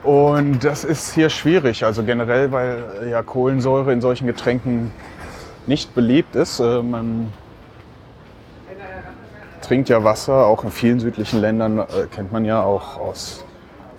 Und 0.02 0.64
das 0.64 0.82
ist 0.82 1.14
hier 1.14 1.30
schwierig, 1.30 1.84
also 1.84 2.02
generell, 2.02 2.50
weil 2.50 3.08
ja 3.08 3.22
Kohlensäure 3.22 3.92
in 3.92 4.00
solchen 4.00 4.26
Getränken 4.26 4.90
nicht 5.66 5.94
beliebt 5.94 6.34
ist. 6.34 6.58
Äh, 6.58 6.82
man 6.82 7.32
trinkt 9.60 9.88
ja 9.88 10.02
Wasser, 10.02 10.46
auch 10.46 10.64
in 10.64 10.70
vielen 10.70 10.98
südlichen 10.98 11.40
Ländern 11.40 11.78
äh, 11.78 12.06
kennt 12.12 12.32
man 12.32 12.44
ja 12.44 12.62
auch 12.62 12.98
aus 12.98 13.44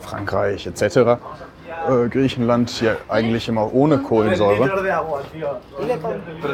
Frankreich 0.02 0.68
etc. 0.68 0.84
Äh, 0.98 2.10
Griechenland 2.10 2.82
ja 2.82 2.96
eigentlich 3.08 3.48
immer 3.48 3.74
ohne 3.74 3.98
Kohlensäure. 3.98 4.70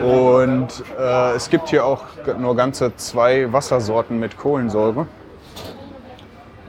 Und 0.04 0.84
äh, 1.00 1.36
es 1.36 1.50
gibt 1.50 1.70
hier 1.70 1.86
auch 1.86 2.04
nur 2.38 2.56
ganze 2.56 2.96
zwei 2.98 3.52
Wassersorten 3.52 4.20
mit 4.20 4.38
Kohlensäure. 4.38 5.08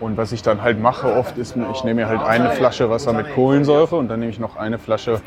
Und 0.01 0.17
was 0.17 0.33
ich 0.33 0.43
dann 0.43 0.63
halt 0.63 0.81
mache 0.81 1.15
oft 1.15 1.37
ist, 1.37 1.55
ich 1.73 1.85
nehme 1.85 2.03
mir 2.03 2.09
halt 2.09 2.23
eine 2.23 2.51
Flasche 2.51 2.89
Wasser 2.89 3.13
mit 3.13 3.35
Kohlensäure 3.35 3.97
und 3.97 4.09
dann 4.09 4.21
nehme 4.21 4.33
ich 4.33 4.39
noch 4.39 4.57
eine 4.57 4.79
Flasche 4.79 5.21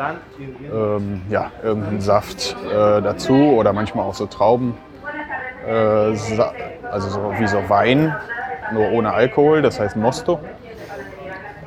ähm, 0.74 1.22
ja, 1.30 1.52
irgendeinen 1.64 2.02
Saft 2.02 2.56
äh, 2.72 3.02
dazu 3.02 3.36
oder 3.36 3.72
manchmal 3.72 4.06
auch 4.06 4.16
so 4.16 4.26
Trauben, 4.26 4.76
äh, 5.68 5.72
also 5.72 7.10
so 7.10 7.34
wie 7.38 7.48
so 7.48 7.70
Wein, 7.70 8.16
nur 8.74 8.92
ohne 8.92 9.14
Alkohol, 9.14 9.62
das 9.62 9.80
heißt 9.80 9.96
Mosto. 9.96 10.40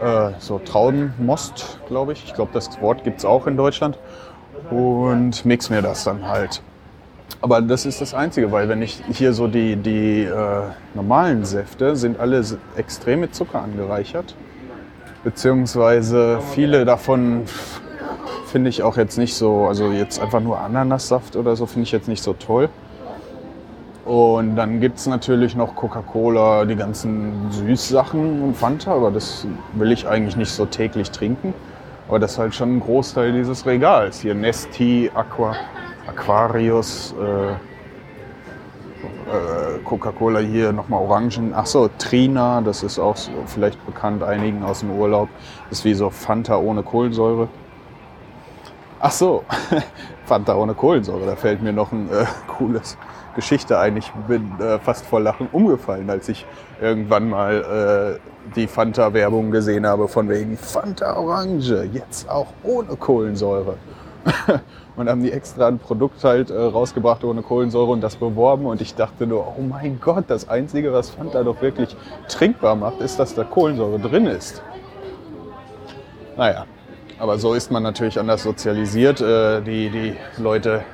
Äh, 0.03 0.33
so 0.41 0.59
Traubenmost, 0.59 1.79
glaube 1.87 2.13
ich. 2.13 2.25
Ich 2.25 2.35
glaube, 2.35 2.51
das 2.53 2.81
Wort 2.81 3.05
gibt 3.05 3.19
es 3.19 3.25
auch 3.25 3.47
in 3.47 3.57
Deutschland. 3.57 3.99
Und 4.71 5.45
mix 5.45 5.71
mir 5.71 5.81
das 5.81 6.05
dann 6.05 6.27
halt. 6.27 6.61
Aber 7.41 7.61
das 7.61 7.87
ist 7.87 8.01
das 8.01 8.15
Einzige, 8.15 8.51
weil 8.51 8.69
wenn 8.69 8.83
ich 8.83 9.03
hier 9.13 9.33
so 9.33 9.47
die, 9.47 9.77
die 9.77 10.23
äh, 10.23 10.63
normalen 10.95 11.45
Säfte 11.45 11.97
sind 11.97 12.19
alle 12.19 12.43
extrem 12.77 13.21
mit 13.21 13.35
Zucker 13.35 13.63
angereichert. 13.63 14.35
Beziehungsweise 15.23 16.41
viele 16.55 16.85
davon 16.85 17.43
finde 18.47 18.71
ich 18.71 18.83
auch 18.83 18.97
jetzt 18.97 19.19
nicht 19.19 19.35
so, 19.35 19.67
also 19.67 19.91
jetzt 19.91 20.21
einfach 20.21 20.41
nur 20.41 20.59
Ananassaft 20.61 21.37
oder 21.37 21.57
so 21.57 21.67
finde 21.67 21.83
ich 21.83 21.93
jetzt 21.93 22.09
nicht 22.09 22.23
so 22.23 22.33
toll. 22.33 22.69
Und 24.05 24.55
dann 24.55 24.81
gibt 24.81 24.99
es 24.99 25.07
natürlich 25.07 25.57
noch 25.57 25.75
Coca-Cola, 25.75 26.65
die 26.65 26.77
ganzen 26.77 27.51
Süßsachen 27.51 28.41
und 28.41 28.57
Fanta, 28.57 28.93
aber 28.93 29.11
das 29.11 29.45
will 29.73 29.91
ich 29.91 30.07
eigentlich 30.07 30.37
nicht 30.37 30.53
so 30.53 30.65
täglich 30.65 31.11
trinken. 31.11 31.53
Aber 32.07 32.21
das 32.21 32.33
ist 32.33 32.39
halt 32.39 32.55
schon 32.55 32.77
ein 32.77 32.81
Großteil 32.81 33.33
dieses 33.33 33.67
Regals. 33.67 34.21
Hier 34.21 34.37
Nesti, 34.37 35.11
Aqua, 35.13 35.57
Aquarius, 36.07 37.15
äh, 37.21 37.53
äh, 39.27 39.79
Coca-Cola 39.85 40.41
hier 40.41 40.73
nochmal 40.73 41.03
Orangen. 41.03 41.53
Ach 41.55 41.67
so, 41.67 41.89
Trina, 41.99 42.61
das 42.61 42.83
ist 42.83 42.99
auch 42.99 43.17
so, 43.17 43.33
vielleicht 43.47 43.85
bekannt 43.87 44.23
einigen 44.23 44.63
aus 44.63 44.81
dem 44.81 44.91
Urlaub. 44.91 45.29
Ist 45.71 45.85
wie 45.85 45.95
so 45.95 46.11
Fanta 46.11 46.57
ohne 46.59 46.83
Kohlensäure. 46.83 47.49
Ach 49.01 49.11
so, 49.11 49.45
Fanta 50.25 50.55
ohne 50.55 50.75
Kohlensäure. 50.75 51.27
Da 51.27 51.37
fällt 51.37 51.63
mir 51.63 51.73
noch 51.73 51.93
ein 51.93 52.09
äh, 52.11 52.25
cooles 52.47 52.97
Geschichte 53.35 53.79
ein. 53.79 53.97
Ich 53.97 54.11
bin 54.27 54.59
äh, 54.61 54.79
fast 54.79 55.05
vor 55.07 55.21
Lachen 55.21 55.49
umgefallen, 55.53 56.09
als 56.09 56.29
ich 56.29 56.47
irgendwann 56.81 57.29
mal 57.29 58.19
äh, 58.19 58.55
die 58.55 58.67
Fanta-Werbung 58.67 59.51
gesehen 59.51 59.87
habe 59.87 60.09
von 60.09 60.29
wegen 60.29 60.57
Fanta 60.57 61.17
Orange, 61.17 61.89
jetzt 61.93 62.29
auch 62.31 62.47
ohne 62.63 62.97
Kohlensäure. 62.97 63.77
und 64.97 65.09
haben 65.09 65.23
die 65.23 65.33
extra 65.33 65.69
ein 65.69 65.79
Produkt 65.79 66.23
halt 66.25 66.51
äh, 66.51 66.55
rausgebracht 66.57 67.25
ohne 67.25 67.43
Kohlensäure 67.43 67.91
und 67.91 68.01
das 68.01 68.17
beworben. 68.17 68.67
Und 68.67 68.81
ich 68.81 68.95
dachte 68.95 69.27
nur, 69.27 69.55
oh 69.57 69.63
mein 69.63 70.01
Gott, 70.01 70.25
das 70.29 70.49
Einzige, 70.49 70.93
was 70.93 71.11
Fanta 71.11 71.43
doch 71.43 71.61
wirklich 71.63 71.97
trinkbar 72.29 72.77
macht, 72.77 73.01
ist, 73.01 73.19
dass 73.19 73.35
da 73.35 73.45
Kohlensäure 73.45 73.99
drin 73.99 74.27
ist. 74.27 74.63
Naja, 76.37 76.67
aber 77.19 77.39
so 77.39 77.55
ist 77.55 77.71
man 77.71 77.83
natürlich 77.83 78.19
anders 78.19 78.43
sozialisiert. 78.43 79.21
Äh, 79.21 79.63
die, 79.63 79.91
die 79.91 80.17
Leute, 80.39 80.85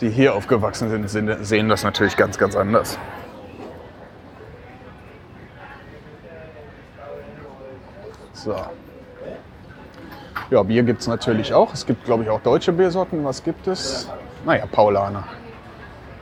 die 0.00 0.10
hier 0.10 0.34
aufgewachsen 0.34 0.88
sind, 0.88 1.08
sehen 1.44 1.68
das 1.68 1.84
natürlich 1.84 2.16
ganz, 2.16 2.38
ganz 2.38 2.56
anders. 2.56 2.98
So. 8.32 8.54
Ja, 10.50 10.62
Bier 10.62 10.82
gibt 10.82 11.02
es 11.02 11.06
natürlich 11.06 11.52
auch. 11.52 11.74
Es 11.74 11.84
gibt, 11.84 12.06
glaube 12.06 12.22
ich, 12.22 12.30
auch 12.30 12.40
deutsche 12.40 12.72
Biersorten. 12.72 13.22
Was 13.24 13.44
gibt 13.44 13.66
es? 13.66 14.08
Naja, 14.46 14.64
Paulaner. 14.70 15.24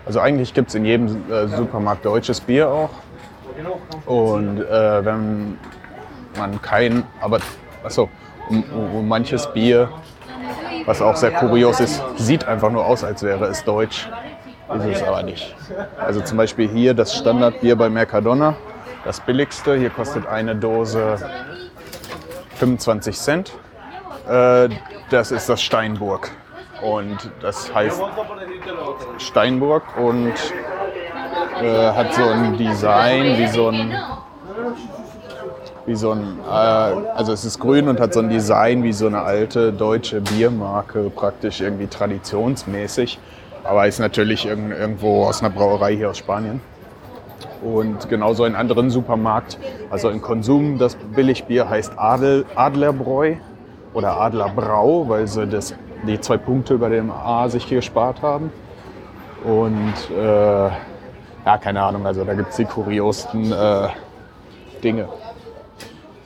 Also 0.04 0.20
eigentlich 0.20 0.52
gibt 0.52 0.70
es 0.70 0.74
in 0.74 0.84
jedem 0.84 1.30
äh, 1.30 1.46
Supermarkt 1.46 2.04
deutsches 2.04 2.40
Bier 2.40 2.68
auch. 2.68 2.90
Und 4.04 4.60
äh, 4.60 5.04
wenn 5.04 5.58
man 6.36 6.60
kein, 6.60 7.04
aber 7.20 7.38
achso, 7.84 8.08
und, 8.48 8.64
und 8.64 9.08
manches 9.08 9.46
Bier, 9.52 9.90
was 10.86 11.00
auch 11.00 11.16
sehr 11.16 11.30
kurios 11.30 11.80
ist, 11.80 12.02
sieht 12.16 12.46
einfach 12.46 12.70
nur 12.70 12.84
aus, 12.84 13.04
als 13.04 13.22
wäre 13.22 13.46
es 13.46 13.64
deutsch. 13.64 14.08
Ist 14.74 14.96
es 14.96 15.02
aber 15.04 15.22
nicht. 15.22 15.54
Also 15.98 16.20
zum 16.20 16.36
Beispiel 16.36 16.68
hier 16.68 16.94
das 16.94 17.16
Standardbier 17.16 17.76
bei 17.76 17.88
Mercadona, 17.88 18.56
das 19.04 19.20
billigste. 19.20 19.76
Hier 19.76 19.90
kostet 19.90 20.26
eine 20.26 20.56
Dose 20.56 21.16
25 22.56 23.16
Cent. 23.16 23.52
Äh, 24.28 24.68
das 25.10 25.30
ist 25.30 25.48
das 25.48 25.62
Steinburg. 25.62 26.30
Und 26.82 27.30
das 27.40 27.72
heißt 27.74 28.00
Steinburg 29.18 29.84
und 29.96 30.34
äh, 31.62 31.92
hat 31.92 32.12
so 32.12 32.24
ein 32.24 32.56
Design 32.56 33.38
wie 33.38 33.46
so 33.46 33.68
ein 33.68 33.94
wie 35.86 35.94
so 35.94 36.10
ein, 36.10 36.38
äh, 36.44 36.50
also 36.50 37.32
es 37.32 37.44
ist 37.44 37.60
grün 37.60 37.88
und 37.88 38.00
hat 38.00 38.12
so 38.12 38.20
ein 38.20 38.28
Design 38.28 38.82
wie 38.82 38.92
so 38.92 39.06
eine 39.06 39.22
alte 39.22 39.72
deutsche 39.72 40.20
Biermarke, 40.20 41.10
praktisch 41.14 41.60
irgendwie 41.60 41.86
traditionsmäßig, 41.86 43.18
aber 43.62 43.86
ist 43.86 44.00
natürlich 44.00 44.46
irgendwo 44.46 45.24
aus 45.24 45.40
einer 45.40 45.50
Brauerei 45.50 45.96
hier 45.96 46.10
aus 46.10 46.18
Spanien. 46.18 46.60
Und 47.62 48.08
genauso 48.08 48.44
in 48.44 48.54
anderen 48.54 48.90
Supermarkt, 48.90 49.58
also 49.88 50.10
in 50.10 50.20
Konsum, 50.20 50.78
das 50.78 50.96
Billigbier 50.96 51.68
heißt 51.68 51.92
Adel, 51.96 52.44
Adlerbräu 52.54 53.36
oder 53.96 54.20
Adlerbrau, 54.20 55.08
weil 55.08 55.26
sie 55.26 55.46
das, 55.46 55.74
die 56.06 56.20
zwei 56.20 56.36
Punkte 56.36 56.74
über 56.74 56.90
dem 56.90 57.10
A 57.10 57.48
sich 57.48 57.66
gespart 57.66 58.20
haben. 58.20 58.52
Und 59.42 59.94
äh, 60.14 60.68
ja, 61.46 61.58
keine 61.58 61.82
Ahnung, 61.82 62.06
also 62.06 62.22
da 62.24 62.34
gibt 62.34 62.50
es 62.50 62.56
die 62.56 62.66
kuriosten 62.66 63.50
äh, 63.50 63.88
Dinge. 64.84 65.08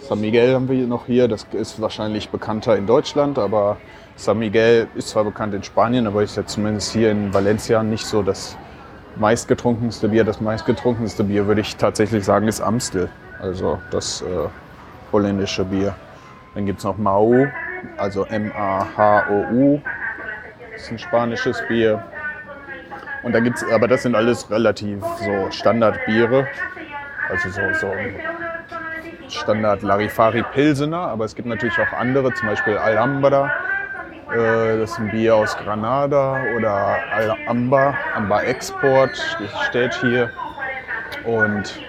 San 0.00 0.20
Miguel 0.20 0.54
haben 0.54 0.68
wir 0.68 0.84
noch 0.88 1.06
hier, 1.06 1.28
das 1.28 1.46
ist 1.52 1.80
wahrscheinlich 1.80 2.30
bekannter 2.30 2.76
in 2.76 2.88
Deutschland, 2.88 3.38
aber 3.38 3.76
San 4.16 4.40
Miguel 4.40 4.88
ist 4.96 5.10
zwar 5.10 5.22
bekannt 5.22 5.54
in 5.54 5.62
Spanien, 5.62 6.08
aber 6.08 6.24
ist 6.24 6.36
ja 6.36 6.44
zumindest 6.44 6.92
hier 6.92 7.12
in 7.12 7.32
Valencia 7.32 7.84
nicht 7.84 8.04
so 8.04 8.22
das 8.24 8.56
meistgetrunkenste 9.14 10.08
Bier. 10.08 10.24
Das 10.24 10.40
meistgetrunkenste 10.40 11.22
Bier 11.22 11.46
würde 11.46 11.60
ich 11.60 11.76
tatsächlich 11.76 12.24
sagen 12.24 12.48
ist 12.48 12.60
Amstel, 12.60 13.10
also 13.40 13.78
das 13.92 14.22
äh, 14.22 14.48
holländische 15.12 15.64
Bier. 15.64 15.94
Dann 16.54 16.66
gibt 16.66 16.78
es 16.80 16.84
noch 16.84 16.98
Mau, 16.98 17.46
also 17.96 18.24
M-A-H-O-U. 18.24 19.80
Das 20.72 20.82
ist 20.82 20.90
ein 20.92 20.98
spanisches 20.98 21.62
Bier. 21.68 22.02
Und 23.22 23.34
da 23.34 23.40
gibt's, 23.40 23.64
aber 23.70 23.86
das 23.86 24.02
sind 24.02 24.14
alles 24.14 24.50
relativ 24.50 25.02
so 25.18 25.50
Standardbiere. 25.50 26.48
Also 27.28 27.50
so, 27.50 27.60
so 27.80 27.92
Standard 29.28 29.82
Larifari 29.82 30.42
Pilsener, 30.52 30.98
aber 30.98 31.24
es 31.24 31.34
gibt 31.34 31.46
natürlich 31.46 31.78
auch 31.78 31.92
andere, 31.92 32.32
zum 32.34 32.48
Beispiel 32.48 32.76
Alhambra. 32.76 33.50
Äh, 34.32 34.78
das 34.78 34.92
ist 34.92 34.98
ein 34.98 35.10
Bier 35.10 35.36
aus 35.36 35.56
Granada 35.56 36.42
oder 36.56 36.96
Alhambra, 37.12 37.94
Amba 38.14 38.42
Export 38.42 39.16
steht 39.68 39.94
hier. 39.94 40.30
Und 41.24 41.80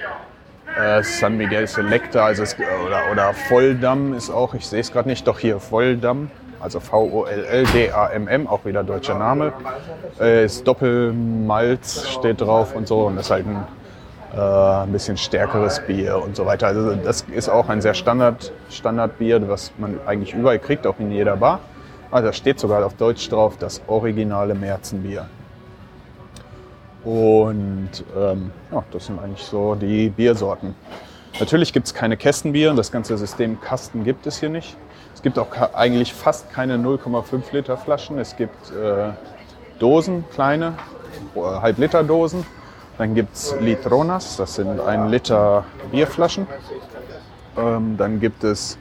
äh, 0.79 1.03
San 1.03 1.37
Miguel 1.37 1.67
Selecta, 1.67 2.25
also 2.25 2.43
es, 2.43 2.55
oder, 2.55 3.11
oder 3.11 3.33
Volldamm 3.33 4.13
ist 4.13 4.29
auch, 4.29 4.53
ich 4.53 4.67
sehe 4.67 4.81
es 4.81 4.91
gerade 4.91 5.09
nicht, 5.09 5.27
doch 5.27 5.39
hier 5.39 5.59
Volldamm 5.59 6.29
also 6.61 6.79
V-O-L-L-D-A-M-M, 6.79 8.47
auch 8.47 8.65
wieder 8.65 8.83
deutscher 8.83 9.17
Name. 9.17 9.53
Äh, 10.19 10.45
ist 10.45 10.67
Doppelmalz 10.67 12.07
steht 12.07 12.41
drauf 12.41 12.75
und 12.75 12.87
so 12.87 13.07
und 13.07 13.15
das 13.15 13.25
ist 13.25 13.31
halt 13.31 13.45
ein, 13.47 13.65
äh, 14.35 14.83
ein 14.83 14.91
bisschen 14.91 15.17
stärkeres 15.17 15.79
Bier 15.79 16.21
und 16.23 16.35
so 16.35 16.45
weiter. 16.45 16.67
Also 16.67 16.95
das 16.95 17.25
ist 17.31 17.49
auch 17.49 17.69
ein 17.69 17.81
sehr 17.81 17.93
Standard, 17.93 18.51
Standardbier, 18.69 19.47
was 19.49 19.71
man 19.77 19.99
eigentlich 20.05 20.33
überall 20.33 20.59
kriegt, 20.59 20.85
auch 20.85 20.99
in 20.99 21.11
jeder 21.11 21.37
Bar. 21.37 21.59
Also 22.11 22.27
da 22.27 22.33
steht 22.33 22.59
sogar 22.59 22.85
auf 22.85 22.93
Deutsch 22.95 23.27
drauf, 23.29 23.55
das 23.57 23.81
originale 23.87 24.53
Märzenbier. 24.53 25.27
Und 27.03 27.89
ähm, 28.15 28.51
ja, 28.71 28.83
das 28.91 29.07
sind 29.07 29.19
eigentlich 29.19 29.43
so 29.43 29.75
die 29.75 30.09
Biersorten. 30.09 30.75
Natürlich 31.39 31.73
gibt 31.73 31.87
es 31.87 31.93
keine 31.93 32.17
Kästenbier, 32.17 32.73
das 32.73 32.91
ganze 32.91 33.17
System 33.17 33.59
Kasten 33.59 34.03
gibt 34.03 34.27
es 34.27 34.39
hier 34.39 34.49
nicht. 34.49 34.75
Es 35.15 35.21
gibt 35.21 35.39
auch 35.39 35.47
eigentlich 35.73 36.13
fast 36.13 36.51
keine 36.51 36.77
0,5 36.77 37.41
Liter 37.51 37.77
Flaschen. 37.77 38.17
Es 38.17 38.35
gibt 38.35 38.71
äh, 38.71 39.11
Dosen, 39.79 40.25
kleine, 40.33 40.73
äh, 41.35 41.39
Halb-Liter-Dosen. 41.39 42.45
Dann 42.97 43.15
gibt 43.15 43.35
es 43.35 43.55
Litronas, 43.59 44.37
das 44.37 44.55
sind 44.55 44.79
1 44.79 45.09
Liter 45.09 45.65
Bierflaschen. 45.91 46.47
Ähm, 47.57 47.97
dann 47.97 48.19
gibt 48.19 48.43
es 48.43 48.77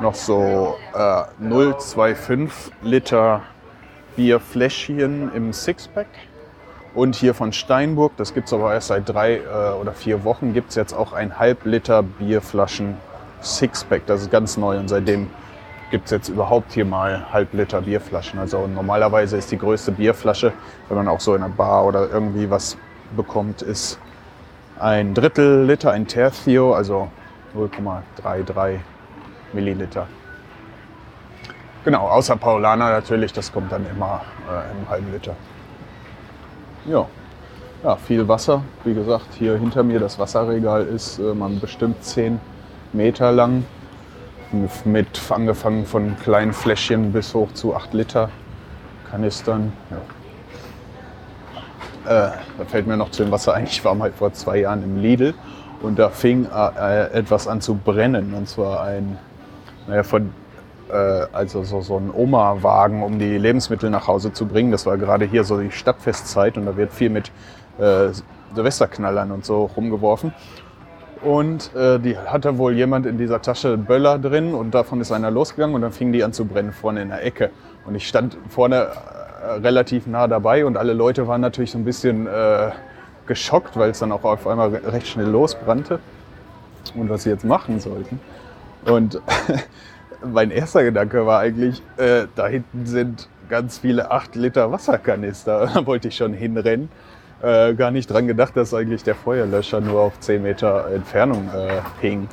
noch 0.00 0.14
so 0.14 0.76
äh, 0.94 0.98
0,25 1.42 2.50
Liter 2.82 3.42
Bierfläschchen 4.16 5.32
im 5.34 5.52
Sixpack. 5.52 6.08
Und 6.92 7.14
hier 7.14 7.34
von 7.34 7.52
Steinburg, 7.52 8.12
das 8.16 8.34
gibt 8.34 8.48
es 8.48 8.52
aber 8.52 8.74
erst 8.74 8.88
seit 8.88 9.08
drei 9.08 9.36
äh, 9.36 9.72
oder 9.80 9.92
vier 9.92 10.24
Wochen, 10.24 10.52
gibt 10.52 10.70
es 10.70 10.74
jetzt 10.74 10.92
auch 10.92 11.12
ein 11.12 11.38
halb 11.38 11.64
Liter 11.64 12.02
Bierflaschen 12.02 12.96
Sixpack. 13.42 14.06
Das 14.06 14.22
ist 14.22 14.30
ganz 14.30 14.56
neu 14.56 14.78
und 14.78 14.88
seitdem 14.88 15.30
gibt 15.90 16.06
es 16.06 16.10
jetzt 16.10 16.28
überhaupt 16.28 16.72
hier 16.72 16.84
mal 16.84 17.32
halb 17.32 17.54
Liter 17.54 17.82
Bierflaschen. 17.82 18.40
Also 18.40 18.66
normalerweise 18.66 19.36
ist 19.36 19.50
die 19.52 19.58
größte 19.58 19.92
Bierflasche, 19.92 20.52
wenn 20.88 20.96
man 20.96 21.08
auch 21.08 21.20
so 21.20 21.34
in 21.34 21.42
einer 21.42 21.52
Bar 21.52 21.84
oder 21.84 22.08
irgendwie 22.10 22.50
was 22.50 22.76
bekommt, 23.16 23.62
ist 23.62 23.98
ein 24.78 25.14
Drittel 25.14 25.64
Liter, 25.66 25.92
ein 25.92 26.06
Tercio, 26.06 26.74
also 26.74 27.08
0,33 27.54 28.78
Milliliter. 29.52 30.06
Genau, 31.84 32.08
außer 32.08 32.36
Paulaner 32.36 32.90
natürlich, 32.90 33.32
das 33.32 33.52
kommt 33.52 33.72
dann 33.72 33.86
immer 33.90 34.22
äh, 34.48 34.70
im 34.78 34.88
halben 34.88 35.12
Liter. 35.12 35.34
Ja. 36.86 37.06
ja, 37.84 37.96
viel 37.96 38.26
Wasser. 38.26 38.62
Wie 38.84 38.94
gesagt, 38.94 39.26
hier 39.38 39.58
hinter 39.58 39.82
mir 39.82 40.00
das 40.00 40.18
Wasserregal 40.18 40.86
ist 40.86 41.18
äh, 41.18 41.34
man 41.34 41.60
bestimmt 41.60 42.02
10 42.02 42.40
Meter 42.92 43.32
lang 43.32 43.64
mit 44.84 45.20
angefangen 45.30 45.84
von 45.86 46.16
kleinen 46.18 46.52
Fläschchen 46.52 47.12
bis 47.12 47.34
hoch 47.34 47.52
zu 47.52 47.76
8 47.76 47.92
Liter 47.94 48.30
Kanistern. 49.10 49.72
Ja. 49.90 49.96
Äh, 52.28 52.32
da 52.58 52.64
fällt 52.66 52.86
mir 52.86 52.96
noch 52.96 53.10
zu 53.10 53.24
dem 53.24 53.32
Wasser 53.32 53.54
ein, 53.54 53.64
ich 53.64 53.84
war 53.84 53.94
mal 53.94 54.10
vor 54.10 54.32
zwei 54.32 54.60
Jahren 54.60 54.82
im 54.82 54.96
Lidl 54.96 55.34
und 55.82 55.98
da 55.98 56.08
fing 56.08 56.46
äh, 56.46 57.12
etwas 57.12 57.46
an 57.46 57.60
zu 57.60 57.74
brennen. 57.74 58.34
Und 58.34 58.48
zwar 58.48 58.82
ein, 58.82 59.18
naja, 59.86 60.02
von, 60.02 60.32
also 60.92 61.64
so, 61.64 61.80
so 61.80 61.96
ein 61.96 62.10
Oma-Wagen, 62.12 63.02
um 63.02 63.18
die 63.18 63.38
Lebensmittel 63.38 63.90
nach 63.90 64.06
Hause 64.08 64.32
zu 64.32 64.46
bringen. 64.46 64.70
Das 64.70 64.86
war 64.86 64.96
gerade 64.98 65.24
hier 65.24 65.44
so 65.44 65.60
die 65.60 65.70
Stadtfestzeit 65.70 66.56
und 66.56 66.66
da 66.66 66.76
wird 66.76 66.92
viel 66.92 67.10
mit 67.10 67.30
äh, 67.78 68.08
Silvesterknallern 68.54 69.30
und 69.30 69.44
so 69.44 69.64
rumgeworfen. 69.64 70.32
Und 71.22 71.74
äh, 71.74 71.98
die 71.98 72.16
hatte 72.16 72.56
wohl 72.56 72.74
jemand 72.74 73.04
in 73.04 73.18
dieser 73.18 73.42
Tasche 73.42 73.76
Böller 73.76 74.18
drin 74.18 74.54
und 74.54 74.74
davon 74.74 75.00
ist 75.00 75.12
einer 75.12 75.30
losgegangen 75.30 75.74
und 75.74 75.82
dann 75.82 75.92
fing 75.92 76.12
die 76.12 76.24
an 76.24 76.32
zu 76.32 76.46
brennen 76.46 76.72
vorne 76.72 77.02
in 77.02 77.10
der 77.10 77.24
Ecke. 77.24 77.50
Und 77.84 77.94
ich 77.94 78.08
stand 78.08 78.38
vorne 78.48 78.88
äh, 79.42 79.52
relativ 79.60 80.06
nah 80.06 80.28
dabei 80.28 80.64
und 80.64 80.78
alle 80.78 80.94
Leute 80.94 81.28
waren 81.28 81.42
natürlich 81.42 81.72
so 81.72 81.78
ein 81.78 81.84
bisschen 81.84 82.26
äh, 82.26 82.70
geschockt, 83.26 83.76
weil 83.76 83.90
es 83.90 83.98
dann 83.98 84.12
auch 84.12 84.24
auf 84.24 84.46
einmal 84.46 84.68
recht 84.74 85.06
schnell 85.08 85.28
losbrannte 85.28 86.00
und 86.94 87.10
was 87.10 87.24
sie 87.24 87.30
jetzt 87.30 87.44
machen 87.44 87.80
sollten. 87.80 88.18
Und 88.86 89.20
mein 90.22 90.50
erster 90.50 90.84
Gedanke 90.84 91.26
war 91.26 91.40
eigentlich, 91.40 91.82
äh, 91.96 92.26
da 92.34 92.46
hinten 92.46 92.86
sind 92.86 93.28
ganz 93.48 93.78
viele 93.78 94.10
8 94.10 94.34
Liter 94.36 94.70
Wasserkanister. 94.72 95.70
Da 95.74 95.86
wollte 95.86 96.08
ich 96.08 96.16
schon 96.16 96.32
hinrennen 96.32 96.88
äh, 97.42 97.74
gar 97.74 97.90
nicht 97.90 98.10
dran 98.10 98.26
gedacht, 98.26 98.56
dass 98.56 98.74
eigentlich 98.74 99.02
der 99.02 99.14
Feuerlöscher 99.14 99.80
nur 99.80 100.00
auf 100.00 100.20
10 100.20 100.42
Meter 100.42 100.90
Entfernung 100.92 101.48
äh, 101.54 101.80
hing 102.00 102.28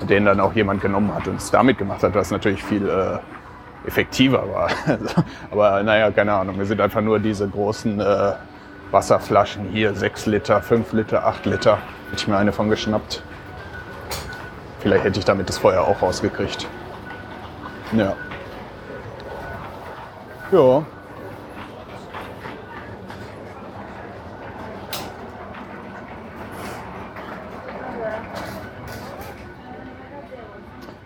und 0.00 0.10
den 0.10 0.24
dann 0.24 0.40
auch 0.40 0.54
jemand 0.54 0.80
genommen 0.80 1.14
hat 1.14 1.26
und 1.28 1.36
es 1.36 1.50
damit 1.50 1.78
gemacht 1.78 2.02
hat, 2.02 2.14
was 2.14 2.30
natürlich 2.30 2.62
viel 2.62 2.88
äh, 2.88 3.18
effektiver 3.86 4.44
war. 4.52 4.70
Aber 5.50 5.82
naja, 5.82 6.10
keine 6.10 6.32
Ahnung, 6.32 6.58
wir 6.58 6.66
sind 6.66 6.80
einfach 6.80 7.00
nur 7.00 7.18
diese 7.18 7.48
großen 7.48 8.00
äh, 8.00 8.32
Wasserflaschen 8.90 9.68
hier, 9.70 9.94
6 9.94 10.26
Liter, 10.26 10.62
5 10.62 10.92
Liter, 10.92 11.26
8 11.26 11.46
Liter, 11.46 11.78
hätte 12.10 12.16
ich 12.16 12.28
mir 12.28 12.36
eine 12.36 12.52
von 12.52 12.68
geschnappt. 12.70 13.22
Vielleicht 14.80 15.04
hätte 15.04 15.18
ich 15.18 15.24
damit 15.24 15.48
das 15.48 15.58
Feuer 15.58 15.82
auch 15.82 16.02
rausgekriegt. 16.02 16.68
Ja. 17.92 18.16
Ja, 20.50 20.84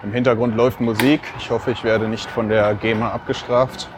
Im 0.07 0.13
Hintergrund 0.13 0.55
läuft 0.55 0.81
Musik. 0.81 1.21
Ich 1.37 1.51
hoffe, 1.51 1.73
ich 1.73 1.83
werde 1.83 2.07
nicht 2.07 2.31
von 2.31 2.49
der 2.49 2.75
GEMA 2.75 3.11
abgestraft. 3.11 3.89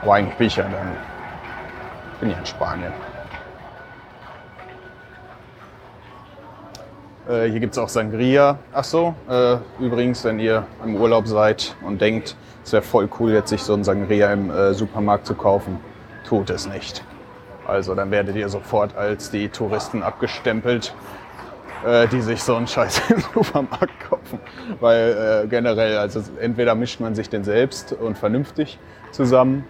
Aber 0.00 0.14
eigentlich 0.14 0.36
bin 0.36 0.46
ich 0.46 0.54
ja 0.54 0.62
dann 0.62 0.96
bin 2.20 2.30
ich 2.30 2.38
in 2.38 2.46
Spanien. 2.46 2.92
Äh, 7.30 7.48
hier 7.48 7.60
gibt 7.60 7.74
es 7.74 7.78
auch 7.78 7.88
Sangria. 7.88 8.58
Ach 8.72 8.82
so, 8.82 9.14
äh, 9.28 9.56
übrigens, 9.78 10.24
wenn 10.24 10.40
ihr 10.40 10.66
im 10.84 10.96
Urlaub 10.96 11.28
seid 11.28 11.76
und 11.86 12.00
denkt, 12.00 12.34
es 12.64 12.72
wäre 12.72 12.82
voll 12.82 13.08
cool, 13.20 13.30
jetzt 13.32 13.50
sich 13.50 13.62
so 13.62 13.72
ein 13.74 13.84
Sangria 13.84 14.32
im 14.32 14.50
äh, 14.50 14.74
Supermarkt 14.74 15.26
zu 15.26 15.34
kaufen, 15.34 15.78
tut 16.26 16.50
es 16.50 16.66
nicht. 16.66 17.04
Also 17.68 17.94
dann 17.94 18.10
werdet 18.10 18.34
ihr 18.34 18.48
sofort 18.48 18.96
als 18.96 19.30
die 19.30 19.48
Touristen 19.48 20.02
abgestempelt 20.02 20.92
äh, 21.84 22.08
die 22.08 22.20
sich 22.20 22.42
so 22.42 22.56
einen 22.56 22.66
Scheiß 22.66 23.02
im 23.10 23.20
Supermarkt 23.20 24.00
kaufen. 24.08 24.40
Weil 24.80 25.44
äh, 25.44 25.48
generell, 25.48 25.98
also 25.98 26.22
entweder 26.40 26.74
mischt 26.74 27.00
man 27.00 27.14
sich 27.14 27.28
den 27.28 27.44
selbst 27.44 27.92
und 27.92 28.18
vernünftig 28.18 28.78
zusammen. 29.12 29.64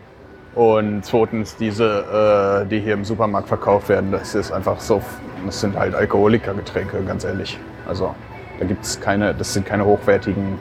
Und 0.55 1.05
zweitens, 1.05 1.57
diese, 1.57 2.65
äh, 2.65 2.69
die 2.69 2.81
hier 2.81 2.95
im 2.95 3.05
Supermarkt 3.05 3.49
verkauft 3.49 3.89
werden, 3.89 4.11
das 4.11 4.35
ist 4.35 4.51
einfach 4.51 4.81
so, 4.81 5.01
das 5.47 5.61
sind 5.61 5.79
halt 5.79 5.95
Alkoholikergetränke, 5.95 7.03
ganz 7.05 7.25
ehrlich. 7.25 7.59
Also 7.87 8.15
da 8.59 8.67
gibt 8.67 8.85
es 8.85 9.01
keine, 9.01 9.33
das 9.33 9.55
sind 9.55 9.65
keine 9.65 9.85
hochwertigen 9.85 10.59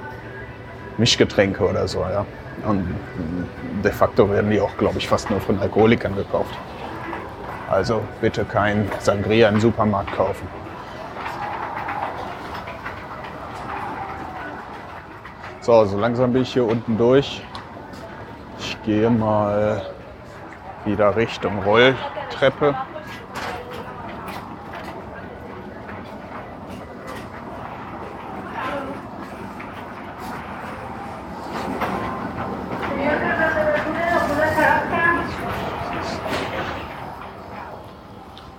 Mischgetränke 0.97 1.67
oder 1.67 1.87
so, 1.87 2.01
ja. 2.01 2.25
Und 2.67 2.85
de 3.83 3.91
facto 3.91 4.29
werden 4.29 4.51
die 4.51 4.59
auch, 4.59 4.75
glaube 4.77 4.97
ich, 4.97 5.07
fast 5.07 5.29
nur 5.29 5.39
von 5.39 5.59
Alkoholikern 5.59 6.15
gekauft. 6.15 6.53
Also 7.69 8.01
bitte 8.21 8.45
kein 8.45 8.91
Sangria 8.99 9.49
im 9.49 9.59
Supermarkt 9.59 10.11
kaufen. 10.15 10.47
So, 15.61 15.85
so 15.85 15.97
langsam 15.97 16.33
bin 16.33 16.41
ich 16.41 16.53
hier 16.53 16.65
unten 16.65 16.97
durch. 16.97 17.41
Gehe 18.89 19.11
mal 19.11 19.83
wieder 20.83 21.15
Richtung 21.15 21.61
Rolltreppe. 21.61 22.73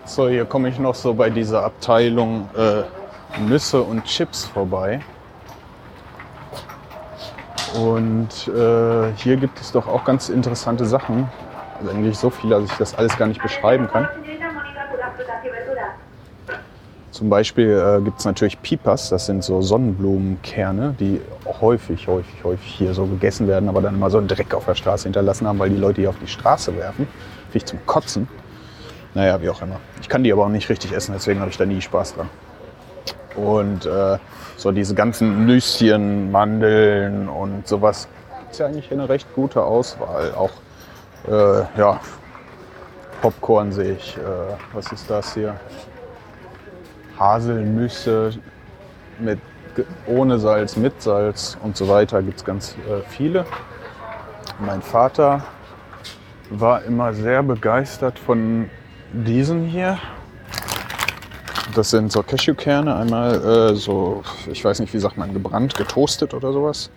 So, 0.05 0.29
hier 0.29 0.45
komme 0.45 0.69
ich 0.69 0.79
noch 0.79 0.95
so 0.95 1.13
bei 1.13 1.29
dieser 1.29 1.65
Abteilung 1.65 2.49
äh, 2.57 2.85
Nüsse 3.41 3.83
und 3.83 4.05
Chips 4.05 4.45
vorbei. 4.45 5.01
Und 7.75 8.49
äh, 8.49 9.13
hier 9.17 9.37
gibt 9.37 9.61
es 9.61 9.73
doch 9.73 9.87
auch 9.87 10.05
ganz 10.05 10.29
interessante 10.29 10.85
Sachen. 10.85 11.29
Also 11.79 11.93
eigentlich 11.93 12.19
so 12.19 12.31
viele, 12.31 12.61
dass 12.61 12.71
ich 12.71 12.77
das 12.79 12.95
alles 12.95 13.17
gar 13.17 13.27
nicht 13.27 13.43
beschreiben 13.43 13.89
kann. 13.89 14.09
Zum 17.11 17.29
Beispiel 17.29 17.71
äh, 17.71 18.03
gibt 18.03 18.21
es 18.21 18.25
natürlich 18.25 18.61
Pipas, 18.63 19.11
das 19.11 19.27
sind 19.27 19.45
so 19.45 19.61
Sonnenblumenkerne, 19.61 20.95
die 20.99 21.21
häufig, 21.61 22.09
häufig, 22.09 22.45
häufig 22.45 22.73
hier 22.73 22.95
so 22.95 23.05
gegessen 23.05 23.47
werden, 23.47 23.69
aber 23.69 23.83
dann 23.83 23.97
immer 23.97 24.11
so 24.11 24.19
einen 24.19 24.29
Dreck 24.29 24.55
auf 24.55 24.65
der 24.65 24.75
Straße 24.75 25.05
hinterlassen 25.05 25.47
haben, 25.47 25.59
weil 25.59 25.71
die 25.71 25.77
Leute 25.77 26.01
die 26.01 26.09
auf 26.09 26.17
die 26.19 26.29
Straße 26.29 26.75
werfen. 26.77 27.07
Finde 27.51 27.59
ich 27.59 27.67
zum 27.67 27.85
Kotzen. 27.85 28.29
Naja, 29.13 29.43
wie 29.43 29.51
auch 29.51 29.61
immer. 29.61 29.81
Ich 30.01 30.09
kann 30.09 30.23
die 30.25 30.33
aber 30.33 30.45
auch 30.45 30.51
nicht 30.51 30.69
richtig 30.71 30.93
essen, 30.93 31.13
deswegen 31.13 31.41
habe 31.41 31.51
ich 31.51 31.59
da 31.59 31.67
nie 31.67 31.81
Spaß 31.81 32.15
dran. 32.15 32.31
Und 33.37 33.87
äh, 33.87 34.19
so 34.61 34.73
diese 34.73 34.95
ganzen 34.95 35.47
Nüsschen, 35.47 36.31
Mandeln 36.31 37.31
und 37.31 37.67
sowas 37.67 38.09
ist 38.51 38.61
ja 38.61 38.67
eigentlich 38.67 38.93
eine 38.93 39.09
recht 39.09 39.35
gute 39.35 39.63
Auswahl. 39.63 40.35
Auch 40.35 40.51
äh, 41.27 41.63
ja, 41.79 41.99
Popcorn 43.23 43.73
sehe 43.73 43.93
ich. 43.93 44.19
Äh, 44.19 44.21
was 44.75 44.93
ist 44.93 45.09
das 45.09 45.33
hier? 45.33 45.59
Haselnüsse 47.19 48.33
mit, 49.19 49.39
ohne 50.07 50.39
Salz, 50.39 50.77
mit 50.77 51.01
Salz 51.01 51.57
und 51.63 51.75
so 51.79 51.89
weiter 51.89 52.23
gibt 52.23 52.39
es 52.39 52.45
ganz 52.45 52.77
äh, 52.87 53.01
viele. 53.09 53.47
Mein 54.59 54.83
Vater 54.83 55.43
war 56.51 56.83
immer 56.85 57.15
sehr 57.15 57.43
begeistert 57.43 58.19
von 58.19 58.69
diesen 59.15 59.65
hier. 59.65 59.97
Das 61.75 61.91
sind 61.91 62.11
so 62.11 62.23
Cashewkerne, 62.23 62.97
einmal 62.97 63.35
äh, 63.73 63.75
so, 63.75 64.23
ich 64.51 64.65
weiß 64.65 64.81
nicht, 64.81 64.93
wie 64.93 64.99
sagt 64.99 65.17
man, 65.17 65.33
gebrannt, 65.33 65.75
getoastet 65.75 66.35
oder 66.35 66.53
sowas. 66.53 66.91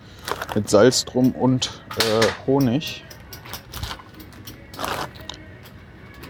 Mit 0.54 0.68
Salz 0.68 1.04
drum 1.04 1.32
und 1.32 1.82
äh, 1.98 2.26
Honig. 2.46 3.04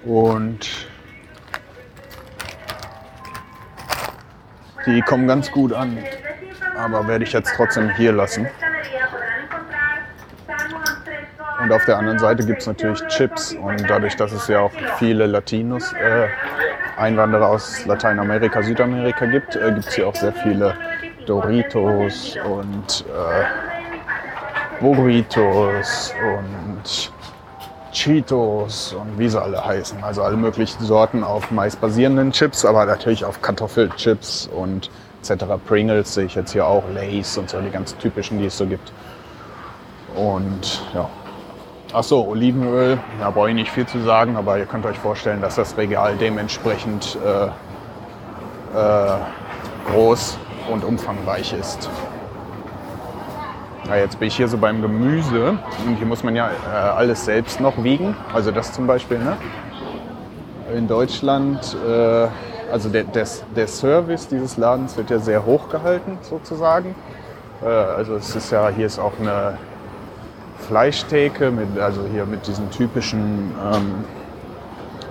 Und 0.05 0.69
die 4.87 5.01
kommen 5.03 5.27
ganz 5.27 5.51
gut 5.51 5.73
an. 5.73 5.99
Aber 6.77 7.09
werde 7.09 7.25
ich 7.25 7.33
jetzt 7.33 7.55
trotzdem 7.57 7.91
hier 7.97 8.13
lassen. 8.13 8.47
Und 11.63 11.73
auf 11.73 11.85
der 11.87 11.97
anderen 11.97 12.19
Seite 12.19 12.45
gibt 12.45 12.61
es 12.61 12.67
natürlich 12.67 13.01
Chips. 13.07 13.55
Und 13.55 13.89
dadurch, 13.89 14.17
dass 14.17 14.33
es 14.33 14.49
ja 14.49 14.61
auch 14.61 14.73
viele 14.99 15.27
Latinos, 15.27 15.95
äh, 15.95 16.29
Einwanderer 16.97 17.49
aus 17.49 17.85
Lateinamerika, 17.87 18.63
Südamerika 18.63 19.27
gibt, 19.27 19.57
äh, 19.57 19.73
gibt 19.73 19.87
es 19.87 19.95
hier 19.95 20.09
auch 20.09 20.15
sehr 20.15 20.33
viele 20.33 20.75
Doritos 21.27 22.37
und 22.45 23.05
äh, 23.09 24.81
Burritos 24.81 26.15
und 26.37 27.13
Cheetos 27.93 28.93
und 28.93 29.19
wie 29.19 29.29
sie 29.29 29.41
alle 29.41 29.65
heißen. 29.65 30.03
Also 30.03 30.23
alle 30.23 30.37
möglichen 30.37 30.85
Sorten 30.85 31.25
auf 31.25 31.51
Mais 31.51 31.77
basierenden 31.77 32.33
Chips, 32.33 32.65
aber 32.65 32.85
natürlich 32.85 33.25
auf 33.25 33.41
Kartoffelchips 33.41 34.49
und 34.49 34.91
etc. 35.23 35.45
Pringles 35.67 36.15
sehe 36.15 36.27
ich 36.27 36.35
jetzt 36.35 36.53
hier 36.53 36.67
auch, 36.67 36.85
Lays 36.93 37.39
und 37.39 37.51
so 37.51 37.61
die 37.61 37.71
ganz 37.71 37.97
typischen, 37.97 38.39
die 38.39 38.47
es 38.47 38.59
so 38.59 38.67
gibt. 38.67 38.93
Und 40.15 40.83
ja. 40.95 41.09
Achso, 41.95 42.23
Olivenöl, 42.23 42.99
da 43.21 43.31
brauche 43.31 43.51
ich 43.51 43.55
nicht 43.55 43.71
viel 43.71 43.87
zu 43.87 44.01
sagen, 44.01 44.37
aber 44.37 44.59
ihr 44.59 44.67
könnt 44.67 44.85
euch 44.85 44.99
vorstellen, 44.99 45.41
dass 45.41 45.55
das 45.55 45.77
Regal 45.77 46.17
dementsprechend 46.17 47.17
äh, 47.25 47.45
äh, 48.77 49.19
groß 49.93 50.37
und 50.73 50.83
umfangreich 50.83 51.53
ist. 51.53 51.89
Ja, 53.87 53.95
jetzt 53.95 54.19
bin 54.19 54.27
ich 54.27 54.35
hier 54.35 54.49
so 54.49 54.59
beim 54.59 54.83
Gemüse 54.83 55.57
und 55.87 55.95
hier 55.95 56.07
muss 56.07 56.25
man 56.25 56.35
ja 56.35 56.49
äh, 56.49 56.75
alles 56.75 57.27
selbst 57.27 57.61
noch 57.61 57.85
wiegen. 57.85 58.17
Also 58.33 58.51
das 58.51 58.73
zum 58.73 58.89
Beispiel, 58.89 59.21
ne? 59.21 59.37
In 60.75 60.89
Deutschland, 60.89 61.77
äh, 61.89 62.27
also 62.73 62.89
der, 62.89 63.05
der, 63.05 63.29
der, 63.55 63.69
Service 63.69 64.27
dieses 64.27 64.57
Ladens 64.57 64.97
wird 64.97 65.11
ja 65.11 65.21
sehr 65.21 65.47
hoch 65.47 65.69
gehalten 65.69 66.19
sozusagen. 66.23 66.97
Äh, 67.63 67.69
also 67.69 68.17
es 68.17 68.35
ist 68.35 68.51
ja, 68.51 68.69
hier 68.69 68.87
ist 68.87 68.99
auch 68.99 69.13
eine 69.21 69.59
Fleischtheke, 70.69 71.51
mit, 71.51 71.79
also 71.79 72.05
hier 72.11 72.27
mit 72.27 72.47
diesen 72.47 72.71
typischen 72.71 73.53
ähm, 73.73 74.05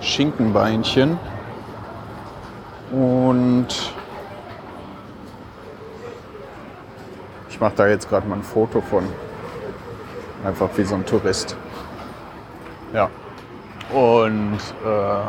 Schinkenbeinchen. 0.00 1.18
Und 2.92 3.68
ich 7.48 7.60
mache 7.60 7.74
da 7.76 7.86
jetzt 7.88 8.08
gerade 8.08 8.26
mal 8.28 8.36
ein 8.36 8.42
Foto 8.42 8.80
von. 8.80 9.04
Einfach 10.44 10.68
wie 10.76 10.84
so 10.84 10.94
ein 10.94 11.06
Tourist. 11.06 11.56
Ja. 12.92 13.08
Und 13.92 14.58
äh, 14.84 15.20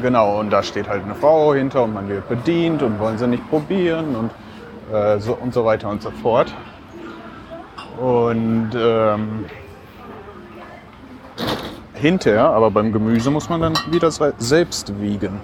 genau, 0.00 0.38
und 0.38 0.50
da 0.50 0.62
steht 0.62 0.88
halt 0.88 1.02
eine 1.02 1.14
Frau 1.14 1.54
hinter 1.54 1.84
und 1.84 1.94
man 1.94 2.08
wird 2.08 2.28
bedient 2.28 2.82
und 2.82 2.98
wollen 3.00 3.18
sie 3.18 3.26
nicht 3.26 3.48
probieren 3.50 4.14
und, 4.14 4.30
äh, 4.94 5.18
so, 5.18 5.34
und 5.34 5.52
so 5.52 5.64
weiter 5.64 5.88
und 5.88 6.02
so 6.02 6.10
fort. 6.10 6.54
Und 8.00 8.70
ähm, 8.74 9.44
hinterher, 11.92 12.46
aber 12.46 12.70
beim 12.70 12.92
Gemüse 12.92 13.30
muss 13.30 13.50
man 13.50 13.60
dann 13.60 13.74
wieder 13.90 14.10
selbst 14.10 14.98
wiegen. 15.02 15.38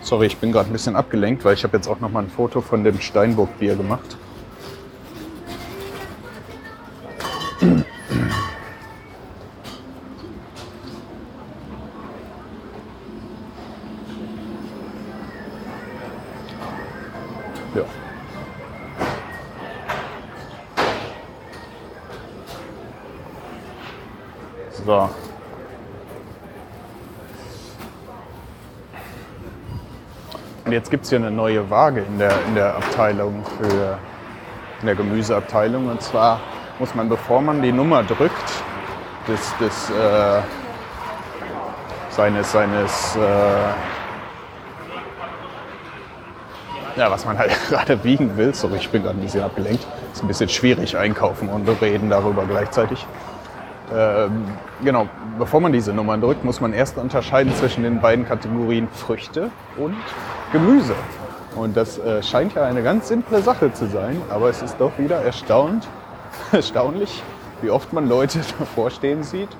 Sorry, 0.00 0.26
ich 0.26 0.38
bin 0.38 0.50
gerade 0.50 0.70
ein 0.70 0.72
bisschen 0.72 0.96
abgelenkt, 0.96 1.44
weil 1.44 1.54
ich 1.54 1.62
habe 1.62 1.76
jetzt 1.76 1.86
auch 1.86 2.00
noch 2.00 2.10
mal 2.10 2.24
ein 2.24 2.30
Foto 2.30 2.60
von 2.60 2.82
dem 2.82 2.98
Steinburg-Bier 2.98 3.76
gemacht. 3.76 4.16
Und 30.72 30.76
jetzt 30.76 30.90
gibt 30.90 31.04
es 31.04 31.10
hier 31.10 31.18
eine 31.18 31.30
neue 31.30 31.68
Waage 31.68 32.00
in 32.00 32.18
der, 32.18 32.32
in 32.48 32.54
der 32.54 32.74
Abteilung 32.76 33.44
für 33.58 33.98
in 34.80 34.86
der 34.86 34.94
Gemüseabteilung. 34.94 35.86
Und 35.90 36.00
zwar 36.00 36.40
muss 36.78 36.94
man, 36.94 37.10
bevor 37.10 37.42
man 37.42 37.60
die 37.60 37.72
Nummer 37.72 38.02
drückt, 38.02 38.32
des, 39.28 39.54
des 39.58 39.90
äh, 39.90 40.40
seines, 42.08 42.52
seines 42.52 43.16
äh, 43.16 43.20
ja, 46.98 47.10
was 47.10 47.26
man 47.26 47.36
halt 47.36 47.50
gerade 47.68 48.02
wiegen 48.02 48.34
will. 48.38 48.54
Sorry, 48.54 48.76
ich 48.76 48.88
bin 48.88 49.02
gerade 49.02 49.18
ein 49.18 49.22
bisschen 49.22 49.42
abgelenkt. 49.42 49.86
Ist 50.14 50.22
ein 50.22 50.28
bisschen 50.28 50.48
schwierig 50.48 50.96
einkaufen 50.96 51.50
und 51.50 51.68
reden 51.82 52.08
darüber 52.08 52.46
gleichzeitig. 52.46 53.06
Ähm, 53.94 54.44
genau, 54.84 55.08
bevor 55.38 55.60
man 55.60 55.72
diese 55.72 55.92
Nummern 55.92 56.20
drückt, 56.20 56.44
muss 56.44 56.60
man 56.60 56.72
erst 56.72 56.98
unterscheiden 56.98 57.54
zwischen 57.54 57.82
den 57.82 58.00
beiden 58.00 58.26
Kategorien 58.26 58.88
Früchte 58.88 59.50
und 59.76 59.96
Gemüse. 60.52 60.94
Und 61.56 61.76
das 61.76 61.98
äh, 61.98 62.22
scheint 62.22 62.54
ja 62.54 62.64
eine 62.64 62.82
ganz 62.82 63.08
simple 63.08 63.42
Sache 63.42 63.72
zu 63.72 63.86
sein, 63.86 64.20
aber 64.30 64.48
es 64.48 64.62
ist 64.62 64.76
doch 64.78 64.92
wieder 64.98 65.16
erstaunt, 65.16 65.86
erstaunlich, 66.52 67.22
wie 67.60 67.70
oft 67.70 67.92
man 67.92 68.08
Leute 68.08 68.40
davor 68.58 68.90
stehen 68.90 69.22
sieht, 69.22 69.50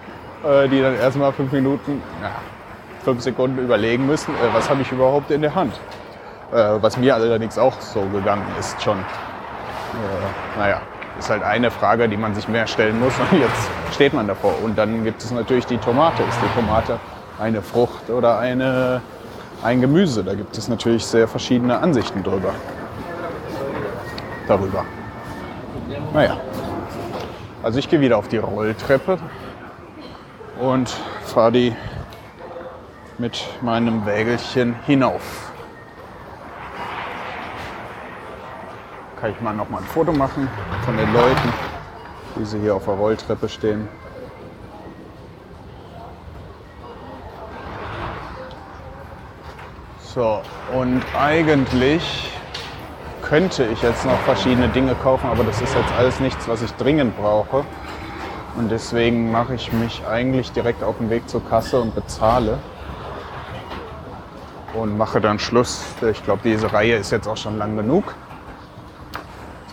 äh, 0.44 0.68
die 0.68 0.80
dann 0.80 0.94
erstmal 0.94 1.32
fünf 1.32 1.52
Minuten, 1.52 2.02
na, 2.20 2.30
fünf 3.04 3.22
Sekunden 3.22 3.58
überlegen 3.58 4.06
müssen, 4.06 4.34
äh, 4.34 4.54
was 4.54 4.70
habe 4.70 4.82
ich 4.82 4.92
überhaupt 4.92 5.30
in 5.30 5.42
der 5.42 5.54
Hand. 5.54 5.74
Äh, 6.52 6.82
was 6.82 6.96
mir 6.96 7.14
allerdings 7.14 7.58
auch 7.58 7.80
so 7.80 8.02
gegangen 8.12 8.44
ist 8.58 8.80
schon. 8.82 8.98
Äh, 8.98 10.58
naja, 10.58 10.82
ist 11.18 11.30
halt 11.30 11.42
eine 11.42 11.70
Frage, 11.70 12.08
die 12.08 12.16
man 12.16 12.34
sich 12.34 12.48
mehr 12.48 12.66
stellen 12.66 12.98
muss. 13.00 13.12
Und 13.18 13.38
jetzt 13.38 13.94
steht 13.94 14.12
man 14.12 14.26
davor. 14.26 14.54
Und 14.62 14.76
dann 14.76 15.04
gibt 15.04 15.22
es 15.22 15.30
natürlich 15.30 15.66
die 15.66 15.78
Tomate. 15.78 16.22
Ist 16.22 16.38
die 16.42 16.60
Tomate 16.60 16.98
eine 17.38 17.62
Frucht 17.62 18.10
oder 18.10 18.38
eine, 18.38 19.02
ein 19.62 19.80
Gemüse? 19.80 20.24
Da 20.24 20.34
gibt 20.34 20.56
es 20.56 20.68
natürlich 20.68 21.04
sehr 21.04 21.28
verschiedene 21.28 21.78
Ansichten 21.78 22.22
drüber. 22.22 22.54
Darüber. 24.48 24.84
Naja. 26.12 26.36
Also 27.62 27.78
ich 27.78 27.88
gehe 27.88 28.00
wieder 28.00 28.18
auf 28.18 28.28
die 28.28 28.38
Rolltreppe 28.38 29.18
und 30.60 30.88
fahre 31.24 31.52
die 31.52 31.76
mit 33.18 33.44
meinem 33.60 34.04
Wägelchen 34.04 34.74
hinauf. 34.84 35.51
Kann 39.22 39.30
ich 39.30 39.40
mal 39.40 39.54
noch 39.54 39.70
mal 39.70 39.78
ein 39.78 39.84
Foto 39.84 40.12
machen 40.12 40.48
von 40.84 40.96
den 40.96 41.12
Leuten, 41.12 41.52
wie 42.34 42.44
sie 42.44 42.58
hier 42.58 42.74
auf 42.74 42.86
der 42.86 42.94
Rolltreppe 42.94 43.48
stehen. 43.48 43.88
So, 50.12 50.42
und 50.74 51.04
eigentlich 51.16 52.32
könnte 53.22 53.64
ich 53.66 53.80
jetzt 53.82 54.04
noch 54.04 54.18
verschiedene 54.22 54.66
Dinge 54.70 54.96
kaufen, 54.96 55.30
aber 55.30 55.44
das 55.44 55.62
ist 55.62 55.72
jetzt 55.72 55.92
alles 55.96 56.18
nichts, 56.18 56.48
was 56.48 56.60
ich 56.60 56.72
dringend 56.72 57.16
brauche. 57.16 57.64
Und 58.56 58.72
deswegen 58.72 59.30
mache 59.30 59.54
ich 59.54 59.72
mich 59.72 60.04
eigentlich 60.04 60.50
direkt 60.50 60.82
auf 60.82 60.98
den 60.98 61.10
Weg 61.10 61.28
zur 61.28 61.48
Kasse 61.48 61.80
und 61.80 61.94
bezahle. 61.94 62.58
Und 64.74 64.98
mache 64.98 65.20
dann 65.20 65.38
Schluss. 65.38 65.84
Ich 66.10 66.24
glaube, 66.24 66.40
diese 66.42 66.72
Reihe 66.72 66.96
ist 66.96 67.12
jetzt 67.12 67.28
auch 67.28 67.36
schon 67.36 67.56
lang 67.56 67.76
genug. 67.76 68.16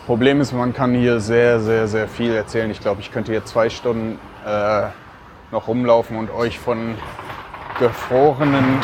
Problem 0.09 0.41
ist, 0.41 0.53
man 0.53 0.73
kann 0.73 0.95
hier 0.95 1.19
sehr, 1.19 1.59
sehr, 1.59 1.87
sehr 1.87 2.07
viel 2.07 2.33
erzählen. 2.33 2.71
Ich 2.71 2.79
glaube, 2.79 2.99
ich 2.99 3.11
könnte 3.11 3.31
hier 3.31 3.45
zwei 3.45 3.69
Stunden 3.69 4.17
äh, 4.43 4.87
noch 5.51 5.67
rumlaufen 5.67 6.17
und 6.17 6.31
euch 6.31 6.57
von 6.57 6.95
gefrorenen, 7.77 8.79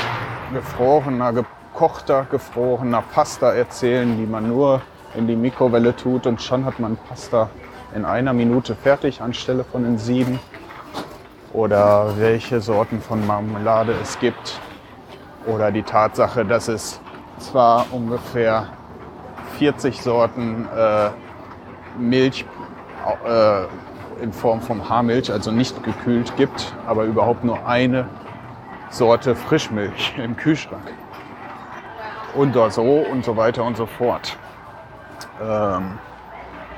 gefrorener, 0.53 1.33
gekochter, 1.33 2.27
gefrorener 2.29 3.01
Pasta 3.01 3.53
erzählen, 3.53 4.15
die 4.19 4.27
man 4.27 4.47
nur 4.47 4.83
in 5.15 5.25
die 5.25 5.35
Mikrowelle 5.35 5.95
tut 5.95 6.27
und 6.27 6.43
schon 6.43 6.63
hat 6.63 6.79
man 6.79 6.95
Pasta 6.95 7.49
in 7.95 8.05
einer 8.05 8.33
Minute 8.33 8.75
fertig 8.75 9.19
anstelle 9.19 9.63
von 9.63 9.81
den 9.81 9.97
sieben. 9.97 10.39
Oder 11.53 12.13
welche 12.19 12.61
Sorten 12.61 13.01
von 13.01 13.25
Marmelade 13.25 13.95
es 13.99 14.19
gibt. 14.19 14.59
Oder 15.47 15.71
die 15.71 15.81
Tatsache, 15.81 16.45
dass 16.45 16.67
es 16.67 17.01
zwar 17.39 17.87
ungefähr 17.91 18.67
40 19.57 20.01
Sorten 20.01 20.67
äh, 20.75 21.09
Milch 21.97 22.45
äh, 23.25 23.63
in 24.21 24.31
Form 24.31 24.61
von 24.61 24.87
Haarmilch, 24.89 25.31
also 25.31 25.51
nicht 25.51 25.83
gekühlt 25.83 26.35
gibt, 26.37 26.73
aber 26.87 27.03
überhaupt 27.03 27.43
nur 27.43 27.65
eine 27.67 28.07
Sorte 28.89 29.35
Frischmilch 29.35 30.13
im 30.17 30.37
Kühlschrank. 30.37 30.93
Und 32.33 32.53
so 32.71 33.05
und 33.11 33.23
so 33.23 33.37
weiter 33.37 33.63
und 33.63 33.77
so 33.77 33.85
fort. 33.85 34.37
Ähm, 35.41 35.99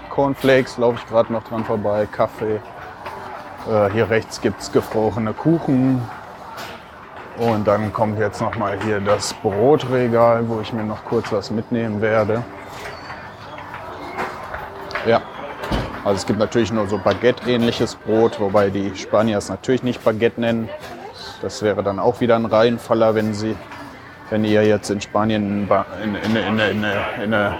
Cornflakes 0.10 0.78
laufe 0.78 0.98
ich 0.98 1.08
gerade 1.08 1.32
noch 1.32 1.44
dran 1.44 1.64
vorbei, 1.64 2.08
Kaffee. 2.12 2.60
Äh, 3.70 3.92
hier 3.92 4.10
rechts 4.10 4.42
gibt 4.42 4.62
es 4.62 4.72
gefrorene 4.72 5.34
Kuchen. 5.34 6.02
Und 7.38 7.68
dann 7.68 7.94
kommt 7.94 8.18
jetzt 8.18 8.42
noch 8.42 8.56
mal 8.56 8.80
hier 8.84 9.00
das 9.00 9.34
Brotregal, 9.36 10.48
wo 10.50 10.60
ich 10.60 10.74
mir 10.74 10.84
noch 10.84 11.06
kurz 11.06 11.32
was 11.32 11.52
mitnehmen 11.52 12.02
werde. 12.02 12.44
Ja, 15.08 15.22
also 16.04 16.18
es 16.18 16.26
gibt 16.26 16.38
natürlich 16.38 16.74
nur 16.74 16.88
so 16.88 16.98
Baguette-ähnliches 16.98 17.96
Brot, 17.96 18.42
wobei 18.42 18.70
die 18.70 18.94
Spanier 18.96 19.38
es 19.38 19.48
natürlich 19.48 19.82
nicht 19.82 20.04
Baguette 20.04 20.42
nennen. 20.42 20.68
Das 21.42 21.62
wäre 21.62 21.82
dann 21.82 21.98
auch 21.98 22.20
wieder 22.20 22.36
ein 22.36 22.46
Reihenfaller, 22.46 23.16
wenn 23.16 23.34
sie, 23.34 23.56
wenn 24.30 24.44
ihr 24.44 24.66
jetzt 24.66 24.90
in 24.90 25.00
Spanien 25.00 25.70
in, 26.04 26.16
in, 26.16 26.36
in, 26.36 26.60
in 26.60 26.84
eine 27.34 27.58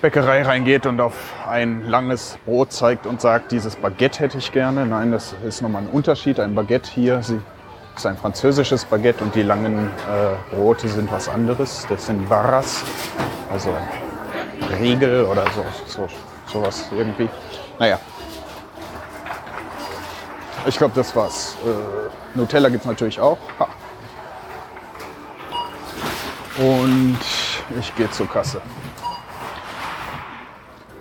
Bäckerei 0.00 0.42
reingeht 0.42 0.86
und 0.86 0.98
auf 1.00 1.14
ein 1.46 1.88
langes 1.88 2.38
Brot 2.46 2.72
zeigt 2.72 3.06
und 3.06 3.20
sagt, 3.20 3.52
dieses 3.52 3.76
Baguette 3.76 4.20
hätte 4.20 4.38
ich 4.38 4.50
gerne. 4.50 4.86
Nein, 4.86 5.12
das 5.12 5.34
ist 5.46 5.60
nochmal 5.60 5.82
ein 5.82 5.88
Unterschied. 5.88 6.40
Ein 6.40 6.54
Baguette 6.54 6.90
hier 6.90 7.18
ist 7.18 8.06
ein 8.06 8.16
französisches 8.16 8.86
Baguette 8.86 9.22
und 9.22 9.34
die 9.34 9.42
langen 9.42 9.88
äh, 9.88 10.54
Brote 10.54 10.88
sind 10.88 11.12
was 11.12 11.28
anderes. 11.28 11.86
Das 11.90 12.06
sind 12.06 12.28
Barras, 12.30 12.82
also 13.52 13.70
Riegel 14.80 15.24
oder 15.24 15.44
so, 15.54 15.64
so 15.86 16.08
sowas 16.52 16.86
irgendwie. 16.96 17.28
Naja. 17.78 17.98
Ich 20.66 20.76
glaube, 20.76 20.94
das 20.94 21.14
war's. 21.14 21.56
Äh, 21.64 22.38
Nutella 22.38 22.68
gibt 22.68 22.82
es 22.82 22.88
natürlich 22.88 23.20
auch. 23.20 23.38
Ha. 23.58 23.68
Und 26.56 27.18
ich 27.78 27.94
gehe 27.96 28.10
zur 28.10 28.28
Kasse. 28.28 28.62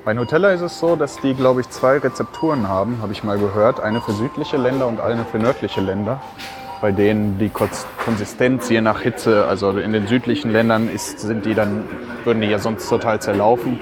Bei 0.03 0.13
Nutella 0.13 0.51
ist 0.51 0.61
es 0.61 0.79
so, 0.79 0.97
dass 0.97 1.17
die, 1.21 1.33
glaube 1.33 1.61
ich, 1.61 1.69
zwei 1.69 1.97
Rezepturen 1.97 2.67
haben, 2.67 2.99
habe 3.01 3.13
ich 3.13 3.23
mal 3.23 3.37
gehört. 3.37 3.79
Eine 3.79 4.01
für 4.01 4.11
südliche 4.11 4.57
Länder 4.57 4.87
und 4.87 4.99
eine 4.99 5.23
für 5.23 5.39
nördliche 5.39 5.79
Länder. 5.79 6.21
Bei 6.83 6.91
denen 6.91 7.39
die 7.39 7.49
Konsistenz 7.49 8.69
je 8.69 8.81
nach 8.81 8.99
Hitze, 8.99 9.45
also 9.45 9.69
in 9.69 9.93
den 9.93 10.05
südlichen 10.05 10.51
Ländern 10.51 10.89
ist, 10.89 11.17
sind 11.17 11.45
die 11.45 11.53
dann, 11.53 11.85
würden 12.25 12.41
die 12.41 12.49
ja 12.49 12.59
sonst 12.59 12.89
total 12.89 13.21
zerlaufen. 13.21 13.79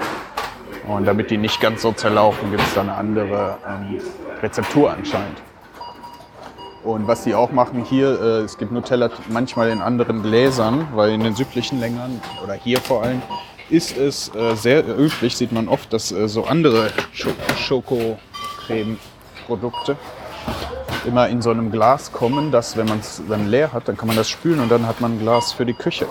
Und 0.86 1.04
damit 1.04 1.32
die 1.32 1.36
nicht 1.36 1.60
ganz 1.60 1.82
so 1.82 1.90
zerlaufen, 1.90 2.52
gibt 2.52 2.62
es 2.62 2.74
da 2.74 2.82
eine 2.82 2.94
andere 2.94 3.58
ähm, 3.68 3.98
Rezeptur 4.40 4.92
anscheinend. 4.92 5.42
Und 6.84 7.08
was 7.08 7.24
die 7.24 7.34
auch 7.34 7.50
machen 7.50 7.84
hier, 7.84 8.22
äh, 8.22 8.42
es 8.42 8.56
gibt 8.56 8.70
Nutella 8.70 9.10
manchmal 9.30 9.70
in 9.70 9.80
anderen 9.80 10.22
Gläsern, 10.22 10.86
weil 10.94 11.10
in 11.10 11.24
den 11.24 11.34
südlichen 11.34 11.80
Ländern 11.80 12.20
oder 12.44 12.54
hier 12.54 12.78
vor 12.78 13.02
allem 13.02 13.20
ist 13.68 13.98
es 13.98 14.32
äh, 14.36 14.54
sehr 14.54 14.86
üblich, 14.96 15.36
sieht 15.36 15.50
man 15.50 15.66
oft, 15.66 15.92
dass 15.92 16.12
äh, 16.12 16.28
so 16.28 16.44
andere 16.44 16.92
Schokocreme-Produkte 17.56 19.96
immer 21.06 21.28
in 21.28 21.42
so 21.42 21.50
einem 21.50 21.70
Glas 21.70 22.12
kommen, 22.12 22.50
dass 22.50 22.76
wenn 22.76 22.86
man 22.86 23.00
es 23.00 23.22
dann 23.28 23.48
leer 23.48 23.72
hat, 23.72 23.88
dann 23.88 23.96
kann 23.96 24.08
man 24.08 24.16
das 24.16 24.28
spülen 24.28 24.60
und 24.60 24.70
dann 24.70 24.86
hat 24.86 25.00
man 25.00 25.14
ein 25.14 25.18
Glas 25.18 25.52
für 25.52 25.66
die 25.66 25.74
Küche. 25.74 26.06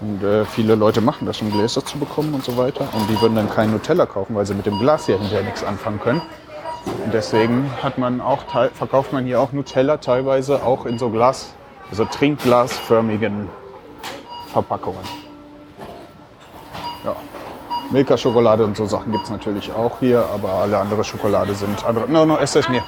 Und 0.00 0.22
äh, 0.22 0.44
viele 0.46 0.76
Leute 0.76 1.00
machen 1.00 1.26
das, 1.26 1.42
um 1.42 1.52
Gläser 1.52 1.84
zu 1.84 1.98
bekommen 1.98 2.32
und 2.32 2.42
so 2.42 2.56
weiter. 2.56 2.88
Und 2.92 3.08
die 3.10 3.20
würden 3.20 3.34
dann 3.34 3.50
kein 3.50 3.70
Nutella 3.70 4.06
kaufen, 4.06 4.34
weil 4.34 4.46
sie 4.46 4.54
mit 4.54 4.64
dem 4.66 4.78
Glas 4.78 5.06
hier 5.06 5.18
hinterher 5.18 5.44
nichts 5.44 5.62
anfangen 5.62 6.00
können. 6.00 6.22
Und 7.04 7.12
deswegen 7.12 7.70
hat 7.82 7.98
man 7.98 8.20
auch, 8.20 8.44
verkauft 8.72 9.12
man 9.12 9.26
hier 9.26 9.40
auch 9.40 9.52
Nutella 9.52 9.98
teilweise 9.98 10.62
auch 10.62 10.86
in 10.86 10.98
so 10.98 11.10
Glas, 11.10 11.54
also 11.90 12.06
trinkglasförmigen 12.06 13.48
Verpackungen. 14.52 15.04
Ja. 17.04 17.14
Milka-Schokolade 17.90 18.64
und 18.64 18.76
so 18.76 18.86
Sachen 18.86 19.12
gibt 19.12 19.24
es 19.24 19.30
natürlich 19.30 19.72
auch 19.72 19.98
hier, 20.00 20.24
aber 20.32 20.52
alle 20.54 20.78
andere 20.78 21.04
Schokolade 21.04 21.54
sind 21.54 21.84
andere. 21.84 22.08
No, 22.08 22.24
no, 22.24 22.38
es 22.38 22.54
es 22.54 22.68
mir. 22.68 22.82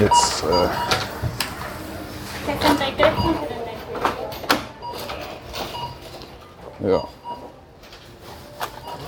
Jetzt. 0.00 0.42
Äh, 0.44 0.68
ja. 6.88 7.04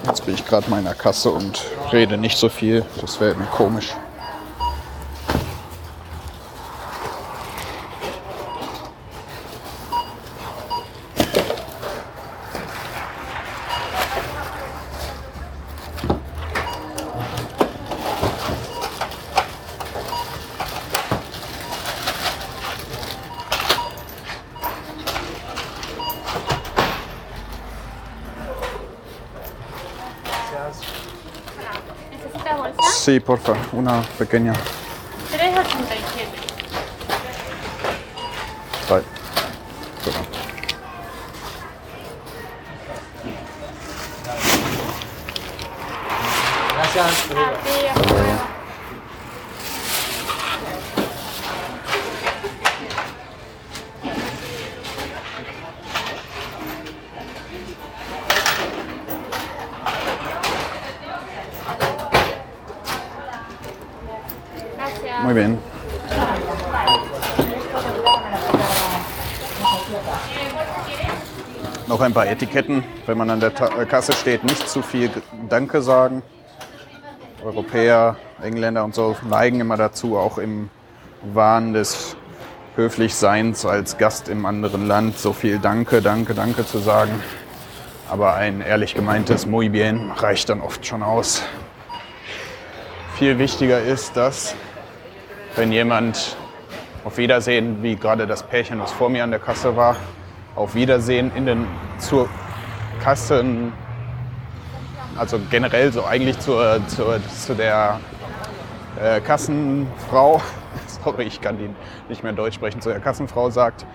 Jetzt 0.04 0.26
bin 0.26 0.34
ich 0.34 0.44
gerade 0.44 0.68
meiner 0.68 0.92
Kasse 0.92 1.30
und 1.30 1.64
rede 1.92 2.18
nicht 2.18 2.36
so 2.36 2.50
viel. 2.50 2.84
Das 3.00 3.18
wäre 3.20 3.34
mir 3.36 3.46
komisch. 3.46 3.94
Sí, 32.90 33.20
porfa, 33.20 33.54
una 33.72 34.02
pequeña. 34.18 34.52
3,87. 34.52 34.60
Vale. 38.88 39.04
Gracias. 46.94 48.21
Ein 72.02 72.14
paar 72.14 72.26
Etiketten, 72.26 72.82
wenn 73.06 73.16
man 73.16 73.30
an 73.30 73.40
der 73.40 73.50
äh, 73.50 73.86
Kasse 73.86 74.12
steht, 74.12 74.44
nicht 74.44 74.68
zu 74.68 74.82
viel 74.82 75.10
Danke 75.48 75.82
sagen. 75.82 76.22
Europäer, 77.44 78.16
Engländer 78.42 78.84
und 78.84 78.94
so 78.94 79.16
neigen 79.28 79.60
immer 79.60 79.76
dazu, 79.76 80.16
auch 80.16 80.38
im 80.38 80.70
Wahn 81.22 81.72
des 81.72 82.16
Höflichseins 82.76 83.66
als 83.66 83.98
Gast 83.98 84.28
im 84.28 84.46
anderen 84.46 84.86
Land 84.86 85.18
so 85.18 85.32
viel 85.32 85.58
Danke, 85.58 86.02
Danke, 86.02 86.34
Danke 86.34 86.66
zu 86.66 86.78
sagen. 86.78 87.12
Aber 88.10 88.34
ein 88.34 88.60
ehrlich 88.60 88.94
gemeintes 88.94 89.46
Muy 89.46 89.68
bien 89.68 90.10
reicht 90.10 90.48
dann 90.48 90.60
oft 90.60 90.84
schon 90.86 91.02
aus. 91.02 91.42
Viel 93.16 93.38
wichtiger 93.38 93.80
ist, 93.80 94.16
dass 94.16 94.54
wenn 95.56 95.70
jemand 95.70 96.36
auf 97.04 97.18
Wiedersehen, 97.18 97.82
wie 97.82 97.96
gerade 97.96 98.26
das 98.26 98.42
Pärchen, 98.42 98.80
was 98.80 98.92
vor 98.92 99.08
mir 99.10 99.24
an 99.24 99.30
der 99.30 99.40
Kasse 99.40 99.76
war, 99.76 99.96
auf 100.54 100.74
Wiedersehen 100.74 101.32
in 101.34 101.46
den 101.46 101.66
zur 101.98 102.28
Kassen, 103.02 103.72
also 105.16 105.38
generell 105.50 105.92
so 105.92 106.04
eigentlich 106.04 106.38
zur, 106.38 106.86
zur, 106.88 107.20
zu 107.28 107.54
der 107.54 108.00
äh, 109.00 109.20
Kassenfrau, 109.20 110.40
sorry, 110.86 111.24
ich 111.24 111.40
kann 111.40 111.58
die 111.58 111.70
nicht 112.08 112.22
mehr 112.22 112.32
Deutsch 112.32 112.54
sprechen, 112.54 112.80
zu 112.80 112.90
der 112.90 113.00
Kassenfrau 113.00 113.50
sagt, 113.50 113.86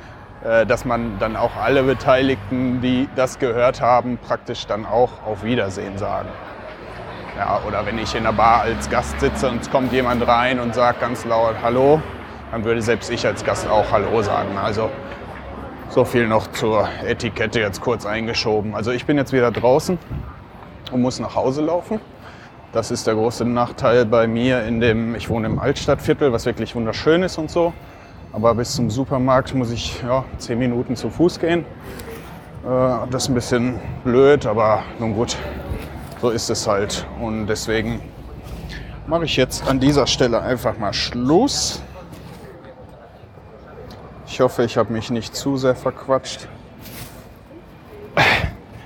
äh, 0.44 0.66
dass 0.66 0.86
man 0.86 1.20
dann 1.20 1.36
auch 1.36 1.56
alle 1.56 1.84
Beteiligten, 1.84 2.82
die 2.82 3.08
das 3.16 3.40
gehört 3.40 3.82
haben, 3.82 4.18
praktisch 4.18 4.68
dann 4.68 4.86
auch 4.86 5.24
auf 5.26 5.44
Wiedersehen 5.44 5.98
sagen. 5.98 6.30
Ja, 7.38 7.62
oder 7.68 7.86
wenn 7.86 8.00
ich 8.00 8.16
in 8.16 8.24
der 8.24 8.32
Bar 8.32 8.62
als 8.62 8.90
Gast 8.90 9.20
sitze 9.20 9.48
und 9.50 9.62
es 9.62 9.70
kommt 9.70 9.94
jemand 9.94 10.28
rein 10.28 10.60
und 10.60 10.74
sagt 10.74 11.02
ganz 11.02 11.24
laut 11.24 11.56
Hallo, 11.62 12.02
dann 12.52 12.64
würde 12.64 12.82
selbst 12.82 13.12
ich 13.12 13.28
als 13.28 13.44
Gast 13.44 13.68
auch 13.70 13.92
Hallo 13.92 14.24
sagen. 14.24 14.58
Also 14.58 14.90
so 15.98 16.06
viel 16.06 16.28
noch 16.28 16.46
zur 16.52 16.88
Etikette 17.08 17.60
jetzt 17.60 17.82
kurz 17.82 18.06
eingeschoben. 18.06 18.76
Also 18.76 18.92
ich 18.92 19.08
bin 19.08 19.18
jetzt 19.18 19.34
wieder 19.34 19.50
draußen 19.50 19.98
und 20.92 21.02
muss 21.02 21.20
nach 21.20 21.34
Hause 21.34 21.64
laufen. 21.64 22.00
Das 22.72 22.92
ist 22.92 23.08
der 23.08 23.16
große 23.16 23.44
Nachteil 23.46 24.06
bei 24.06 24.28
mir 24.28 24.64
in 24.66 24.80
dem, 24.80 25.16
ich 25.16 25.28
wohne 25.28 25.48
im 25.48 25.58
Altstadtviertel, 25.58 26.32
was 26.32 26.46
wirklich 26.46 26.76
wunderschön 26.76 27.24
ist 27.24 27.40
und 27.40 27.50
so. 27.50 27.74
Aber 28.32 28.54
bis 28.54 28.76
zum 28.76 28.92
Supermarkt 28.92 29.56
muss 29.56 29.72
ich 29.72 30.00
ja, 30.04 30.24
zehn 30.38 30.60
Minuten 30.60 30.96
zu 30.96 31.10
Fuß 31.10 31.40
gehen. 31.40 31.62
Äh, 32.64 33.08
das 33.10 33.24
ist 33.24 33.30
ein 33.30 33.34
bisschen 33.34 33.80
blöd, 34.04 34.46
aber 34.46 34.84
nun 35.00 35.16
gut, 35.16 35.36
so 36.22 36.30
ist 36.30 36.52
es 36.52 36.68
halt. 36.68 37.08
Und 37.20 37.48
deswegen 37.48 38.02
mache 39.08 39.26
ich 39.26 39.36
jetzt 39.36 39.68
an 39.68 39.80
dieser 39.80 40.06
Stelle 40.06 40.44
einfach 40.44 40.78
mal 40.78 40.94
Schluss. 40.94 41.82
Ich 44.38 44.42
hoffe, 44.42 44.64
ich 44.64 44.78
habe 44.78 44.94
mich 44.94 45.10
nicht 45.10 45.36
zu 45.36 45.58
sehr 45.58 45.74
verquatscht. 45.74 46.48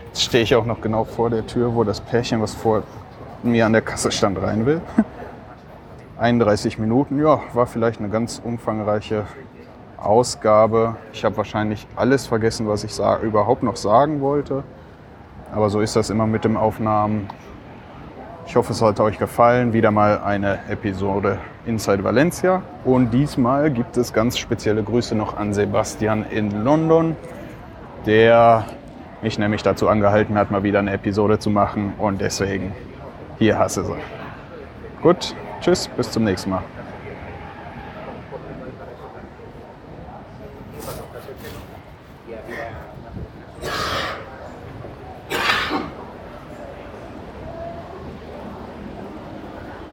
Jetzt 0.07 0.23
stehe 0.23 0.45
ich 0.45 0.55
auch 0.55 0.63
noch 0.63 0.79
genau 0.79 1.03
vor 1.03 1.29
der 1.29 1.45
Tür, 1.45 1.75
wo 1.75 1.83
das 1.83 1.99
Pärchen, 1.99 2.41
was 2.41 2.53
vor 2.53 2.83
mir 3.43 3.65
an 3.65 3.73
der 3.73 3.81
Kasse 3.81 4.13
stand, 4.13 4.41
rein 4.41 4.65
will. 4.65 4.79
31 6.17 6.77
Minuten, 6.77 7.19
ja, 7.19 7.41
war 7.51 7.67
vielleicht 7.67 7.99
eine 7.99 8.07
ganz 8.07 8.41
umfangreiche 8.41 9.25
Ausgabe. 9.97 10.95
Ich 11.11 11.25
habe 11.25 11.35
wahrscheinlich 11.35 11.85
alles 11.97 12.27
vergessen, 12.27 12.69
was 12.69 12.85
ich 12.85 12.97
überhaupt 13.21 13.61
noch 13.61 13.75
sagen 13.75 14.21
wollte. 14.21 14.63
Aber 15.51 15.69
so 15.69 15.81
ist 15.81 15.97
das 15.97 16.09
immer 16.09 16.27
mit 16.27 16.45
dem 16.45 16.55
Aufnahmen. 16.55 17.27
Ich 18.45 18.55
hoffe, 18.55 18.73
es 18.73 18.81
hat 18.81 18.99
euch 18.99 19.17
gefallen. 19.17 19.71
Wieder 19.73 19.91
mal 19.91 20.19
eine 20.19 20.59
Episode 20.67 21.37
Inside 21.65 22.03
Valencia. 22.03 22.63
Und 22.83 23.11
diesmal 23.11 23.71
gibt 23.71 23.97
es 23.97 24.13
ganz 24.13 24.37
spezielle 24.37 24.83
Grüße 24.83 25.15
noch 25.15 25.37
an 25.37 25.53
Sebastian 25.53 26.25
in 26.29 26.63
London, 26.63 27.15
der 28.05 28.65
mich 29.21 29.37
nämlich 29.37 29.61
dazu 29.63 29.87
angehalten 29.87 30.37
hat, 30.37 30.51
mal 30.51 30.63
wieder 30.63 30.79
eine 30.79 30.91
Episode 30.93 31.39
zu 31.39 31.49
machen. 31.49 31.93
Und 31.97 32.19
deswegen, 32.21 32.73
hier 33.37 33.59
hasse 33.59 33.85
sie. 33.85 33.95
Gut, 35.01 35.35
tschüss, 35.61 35.87
bis 35.95 36.11
zum 36.11 36.23
nächsten 36.23 36.49
Mal. 36.49 36.63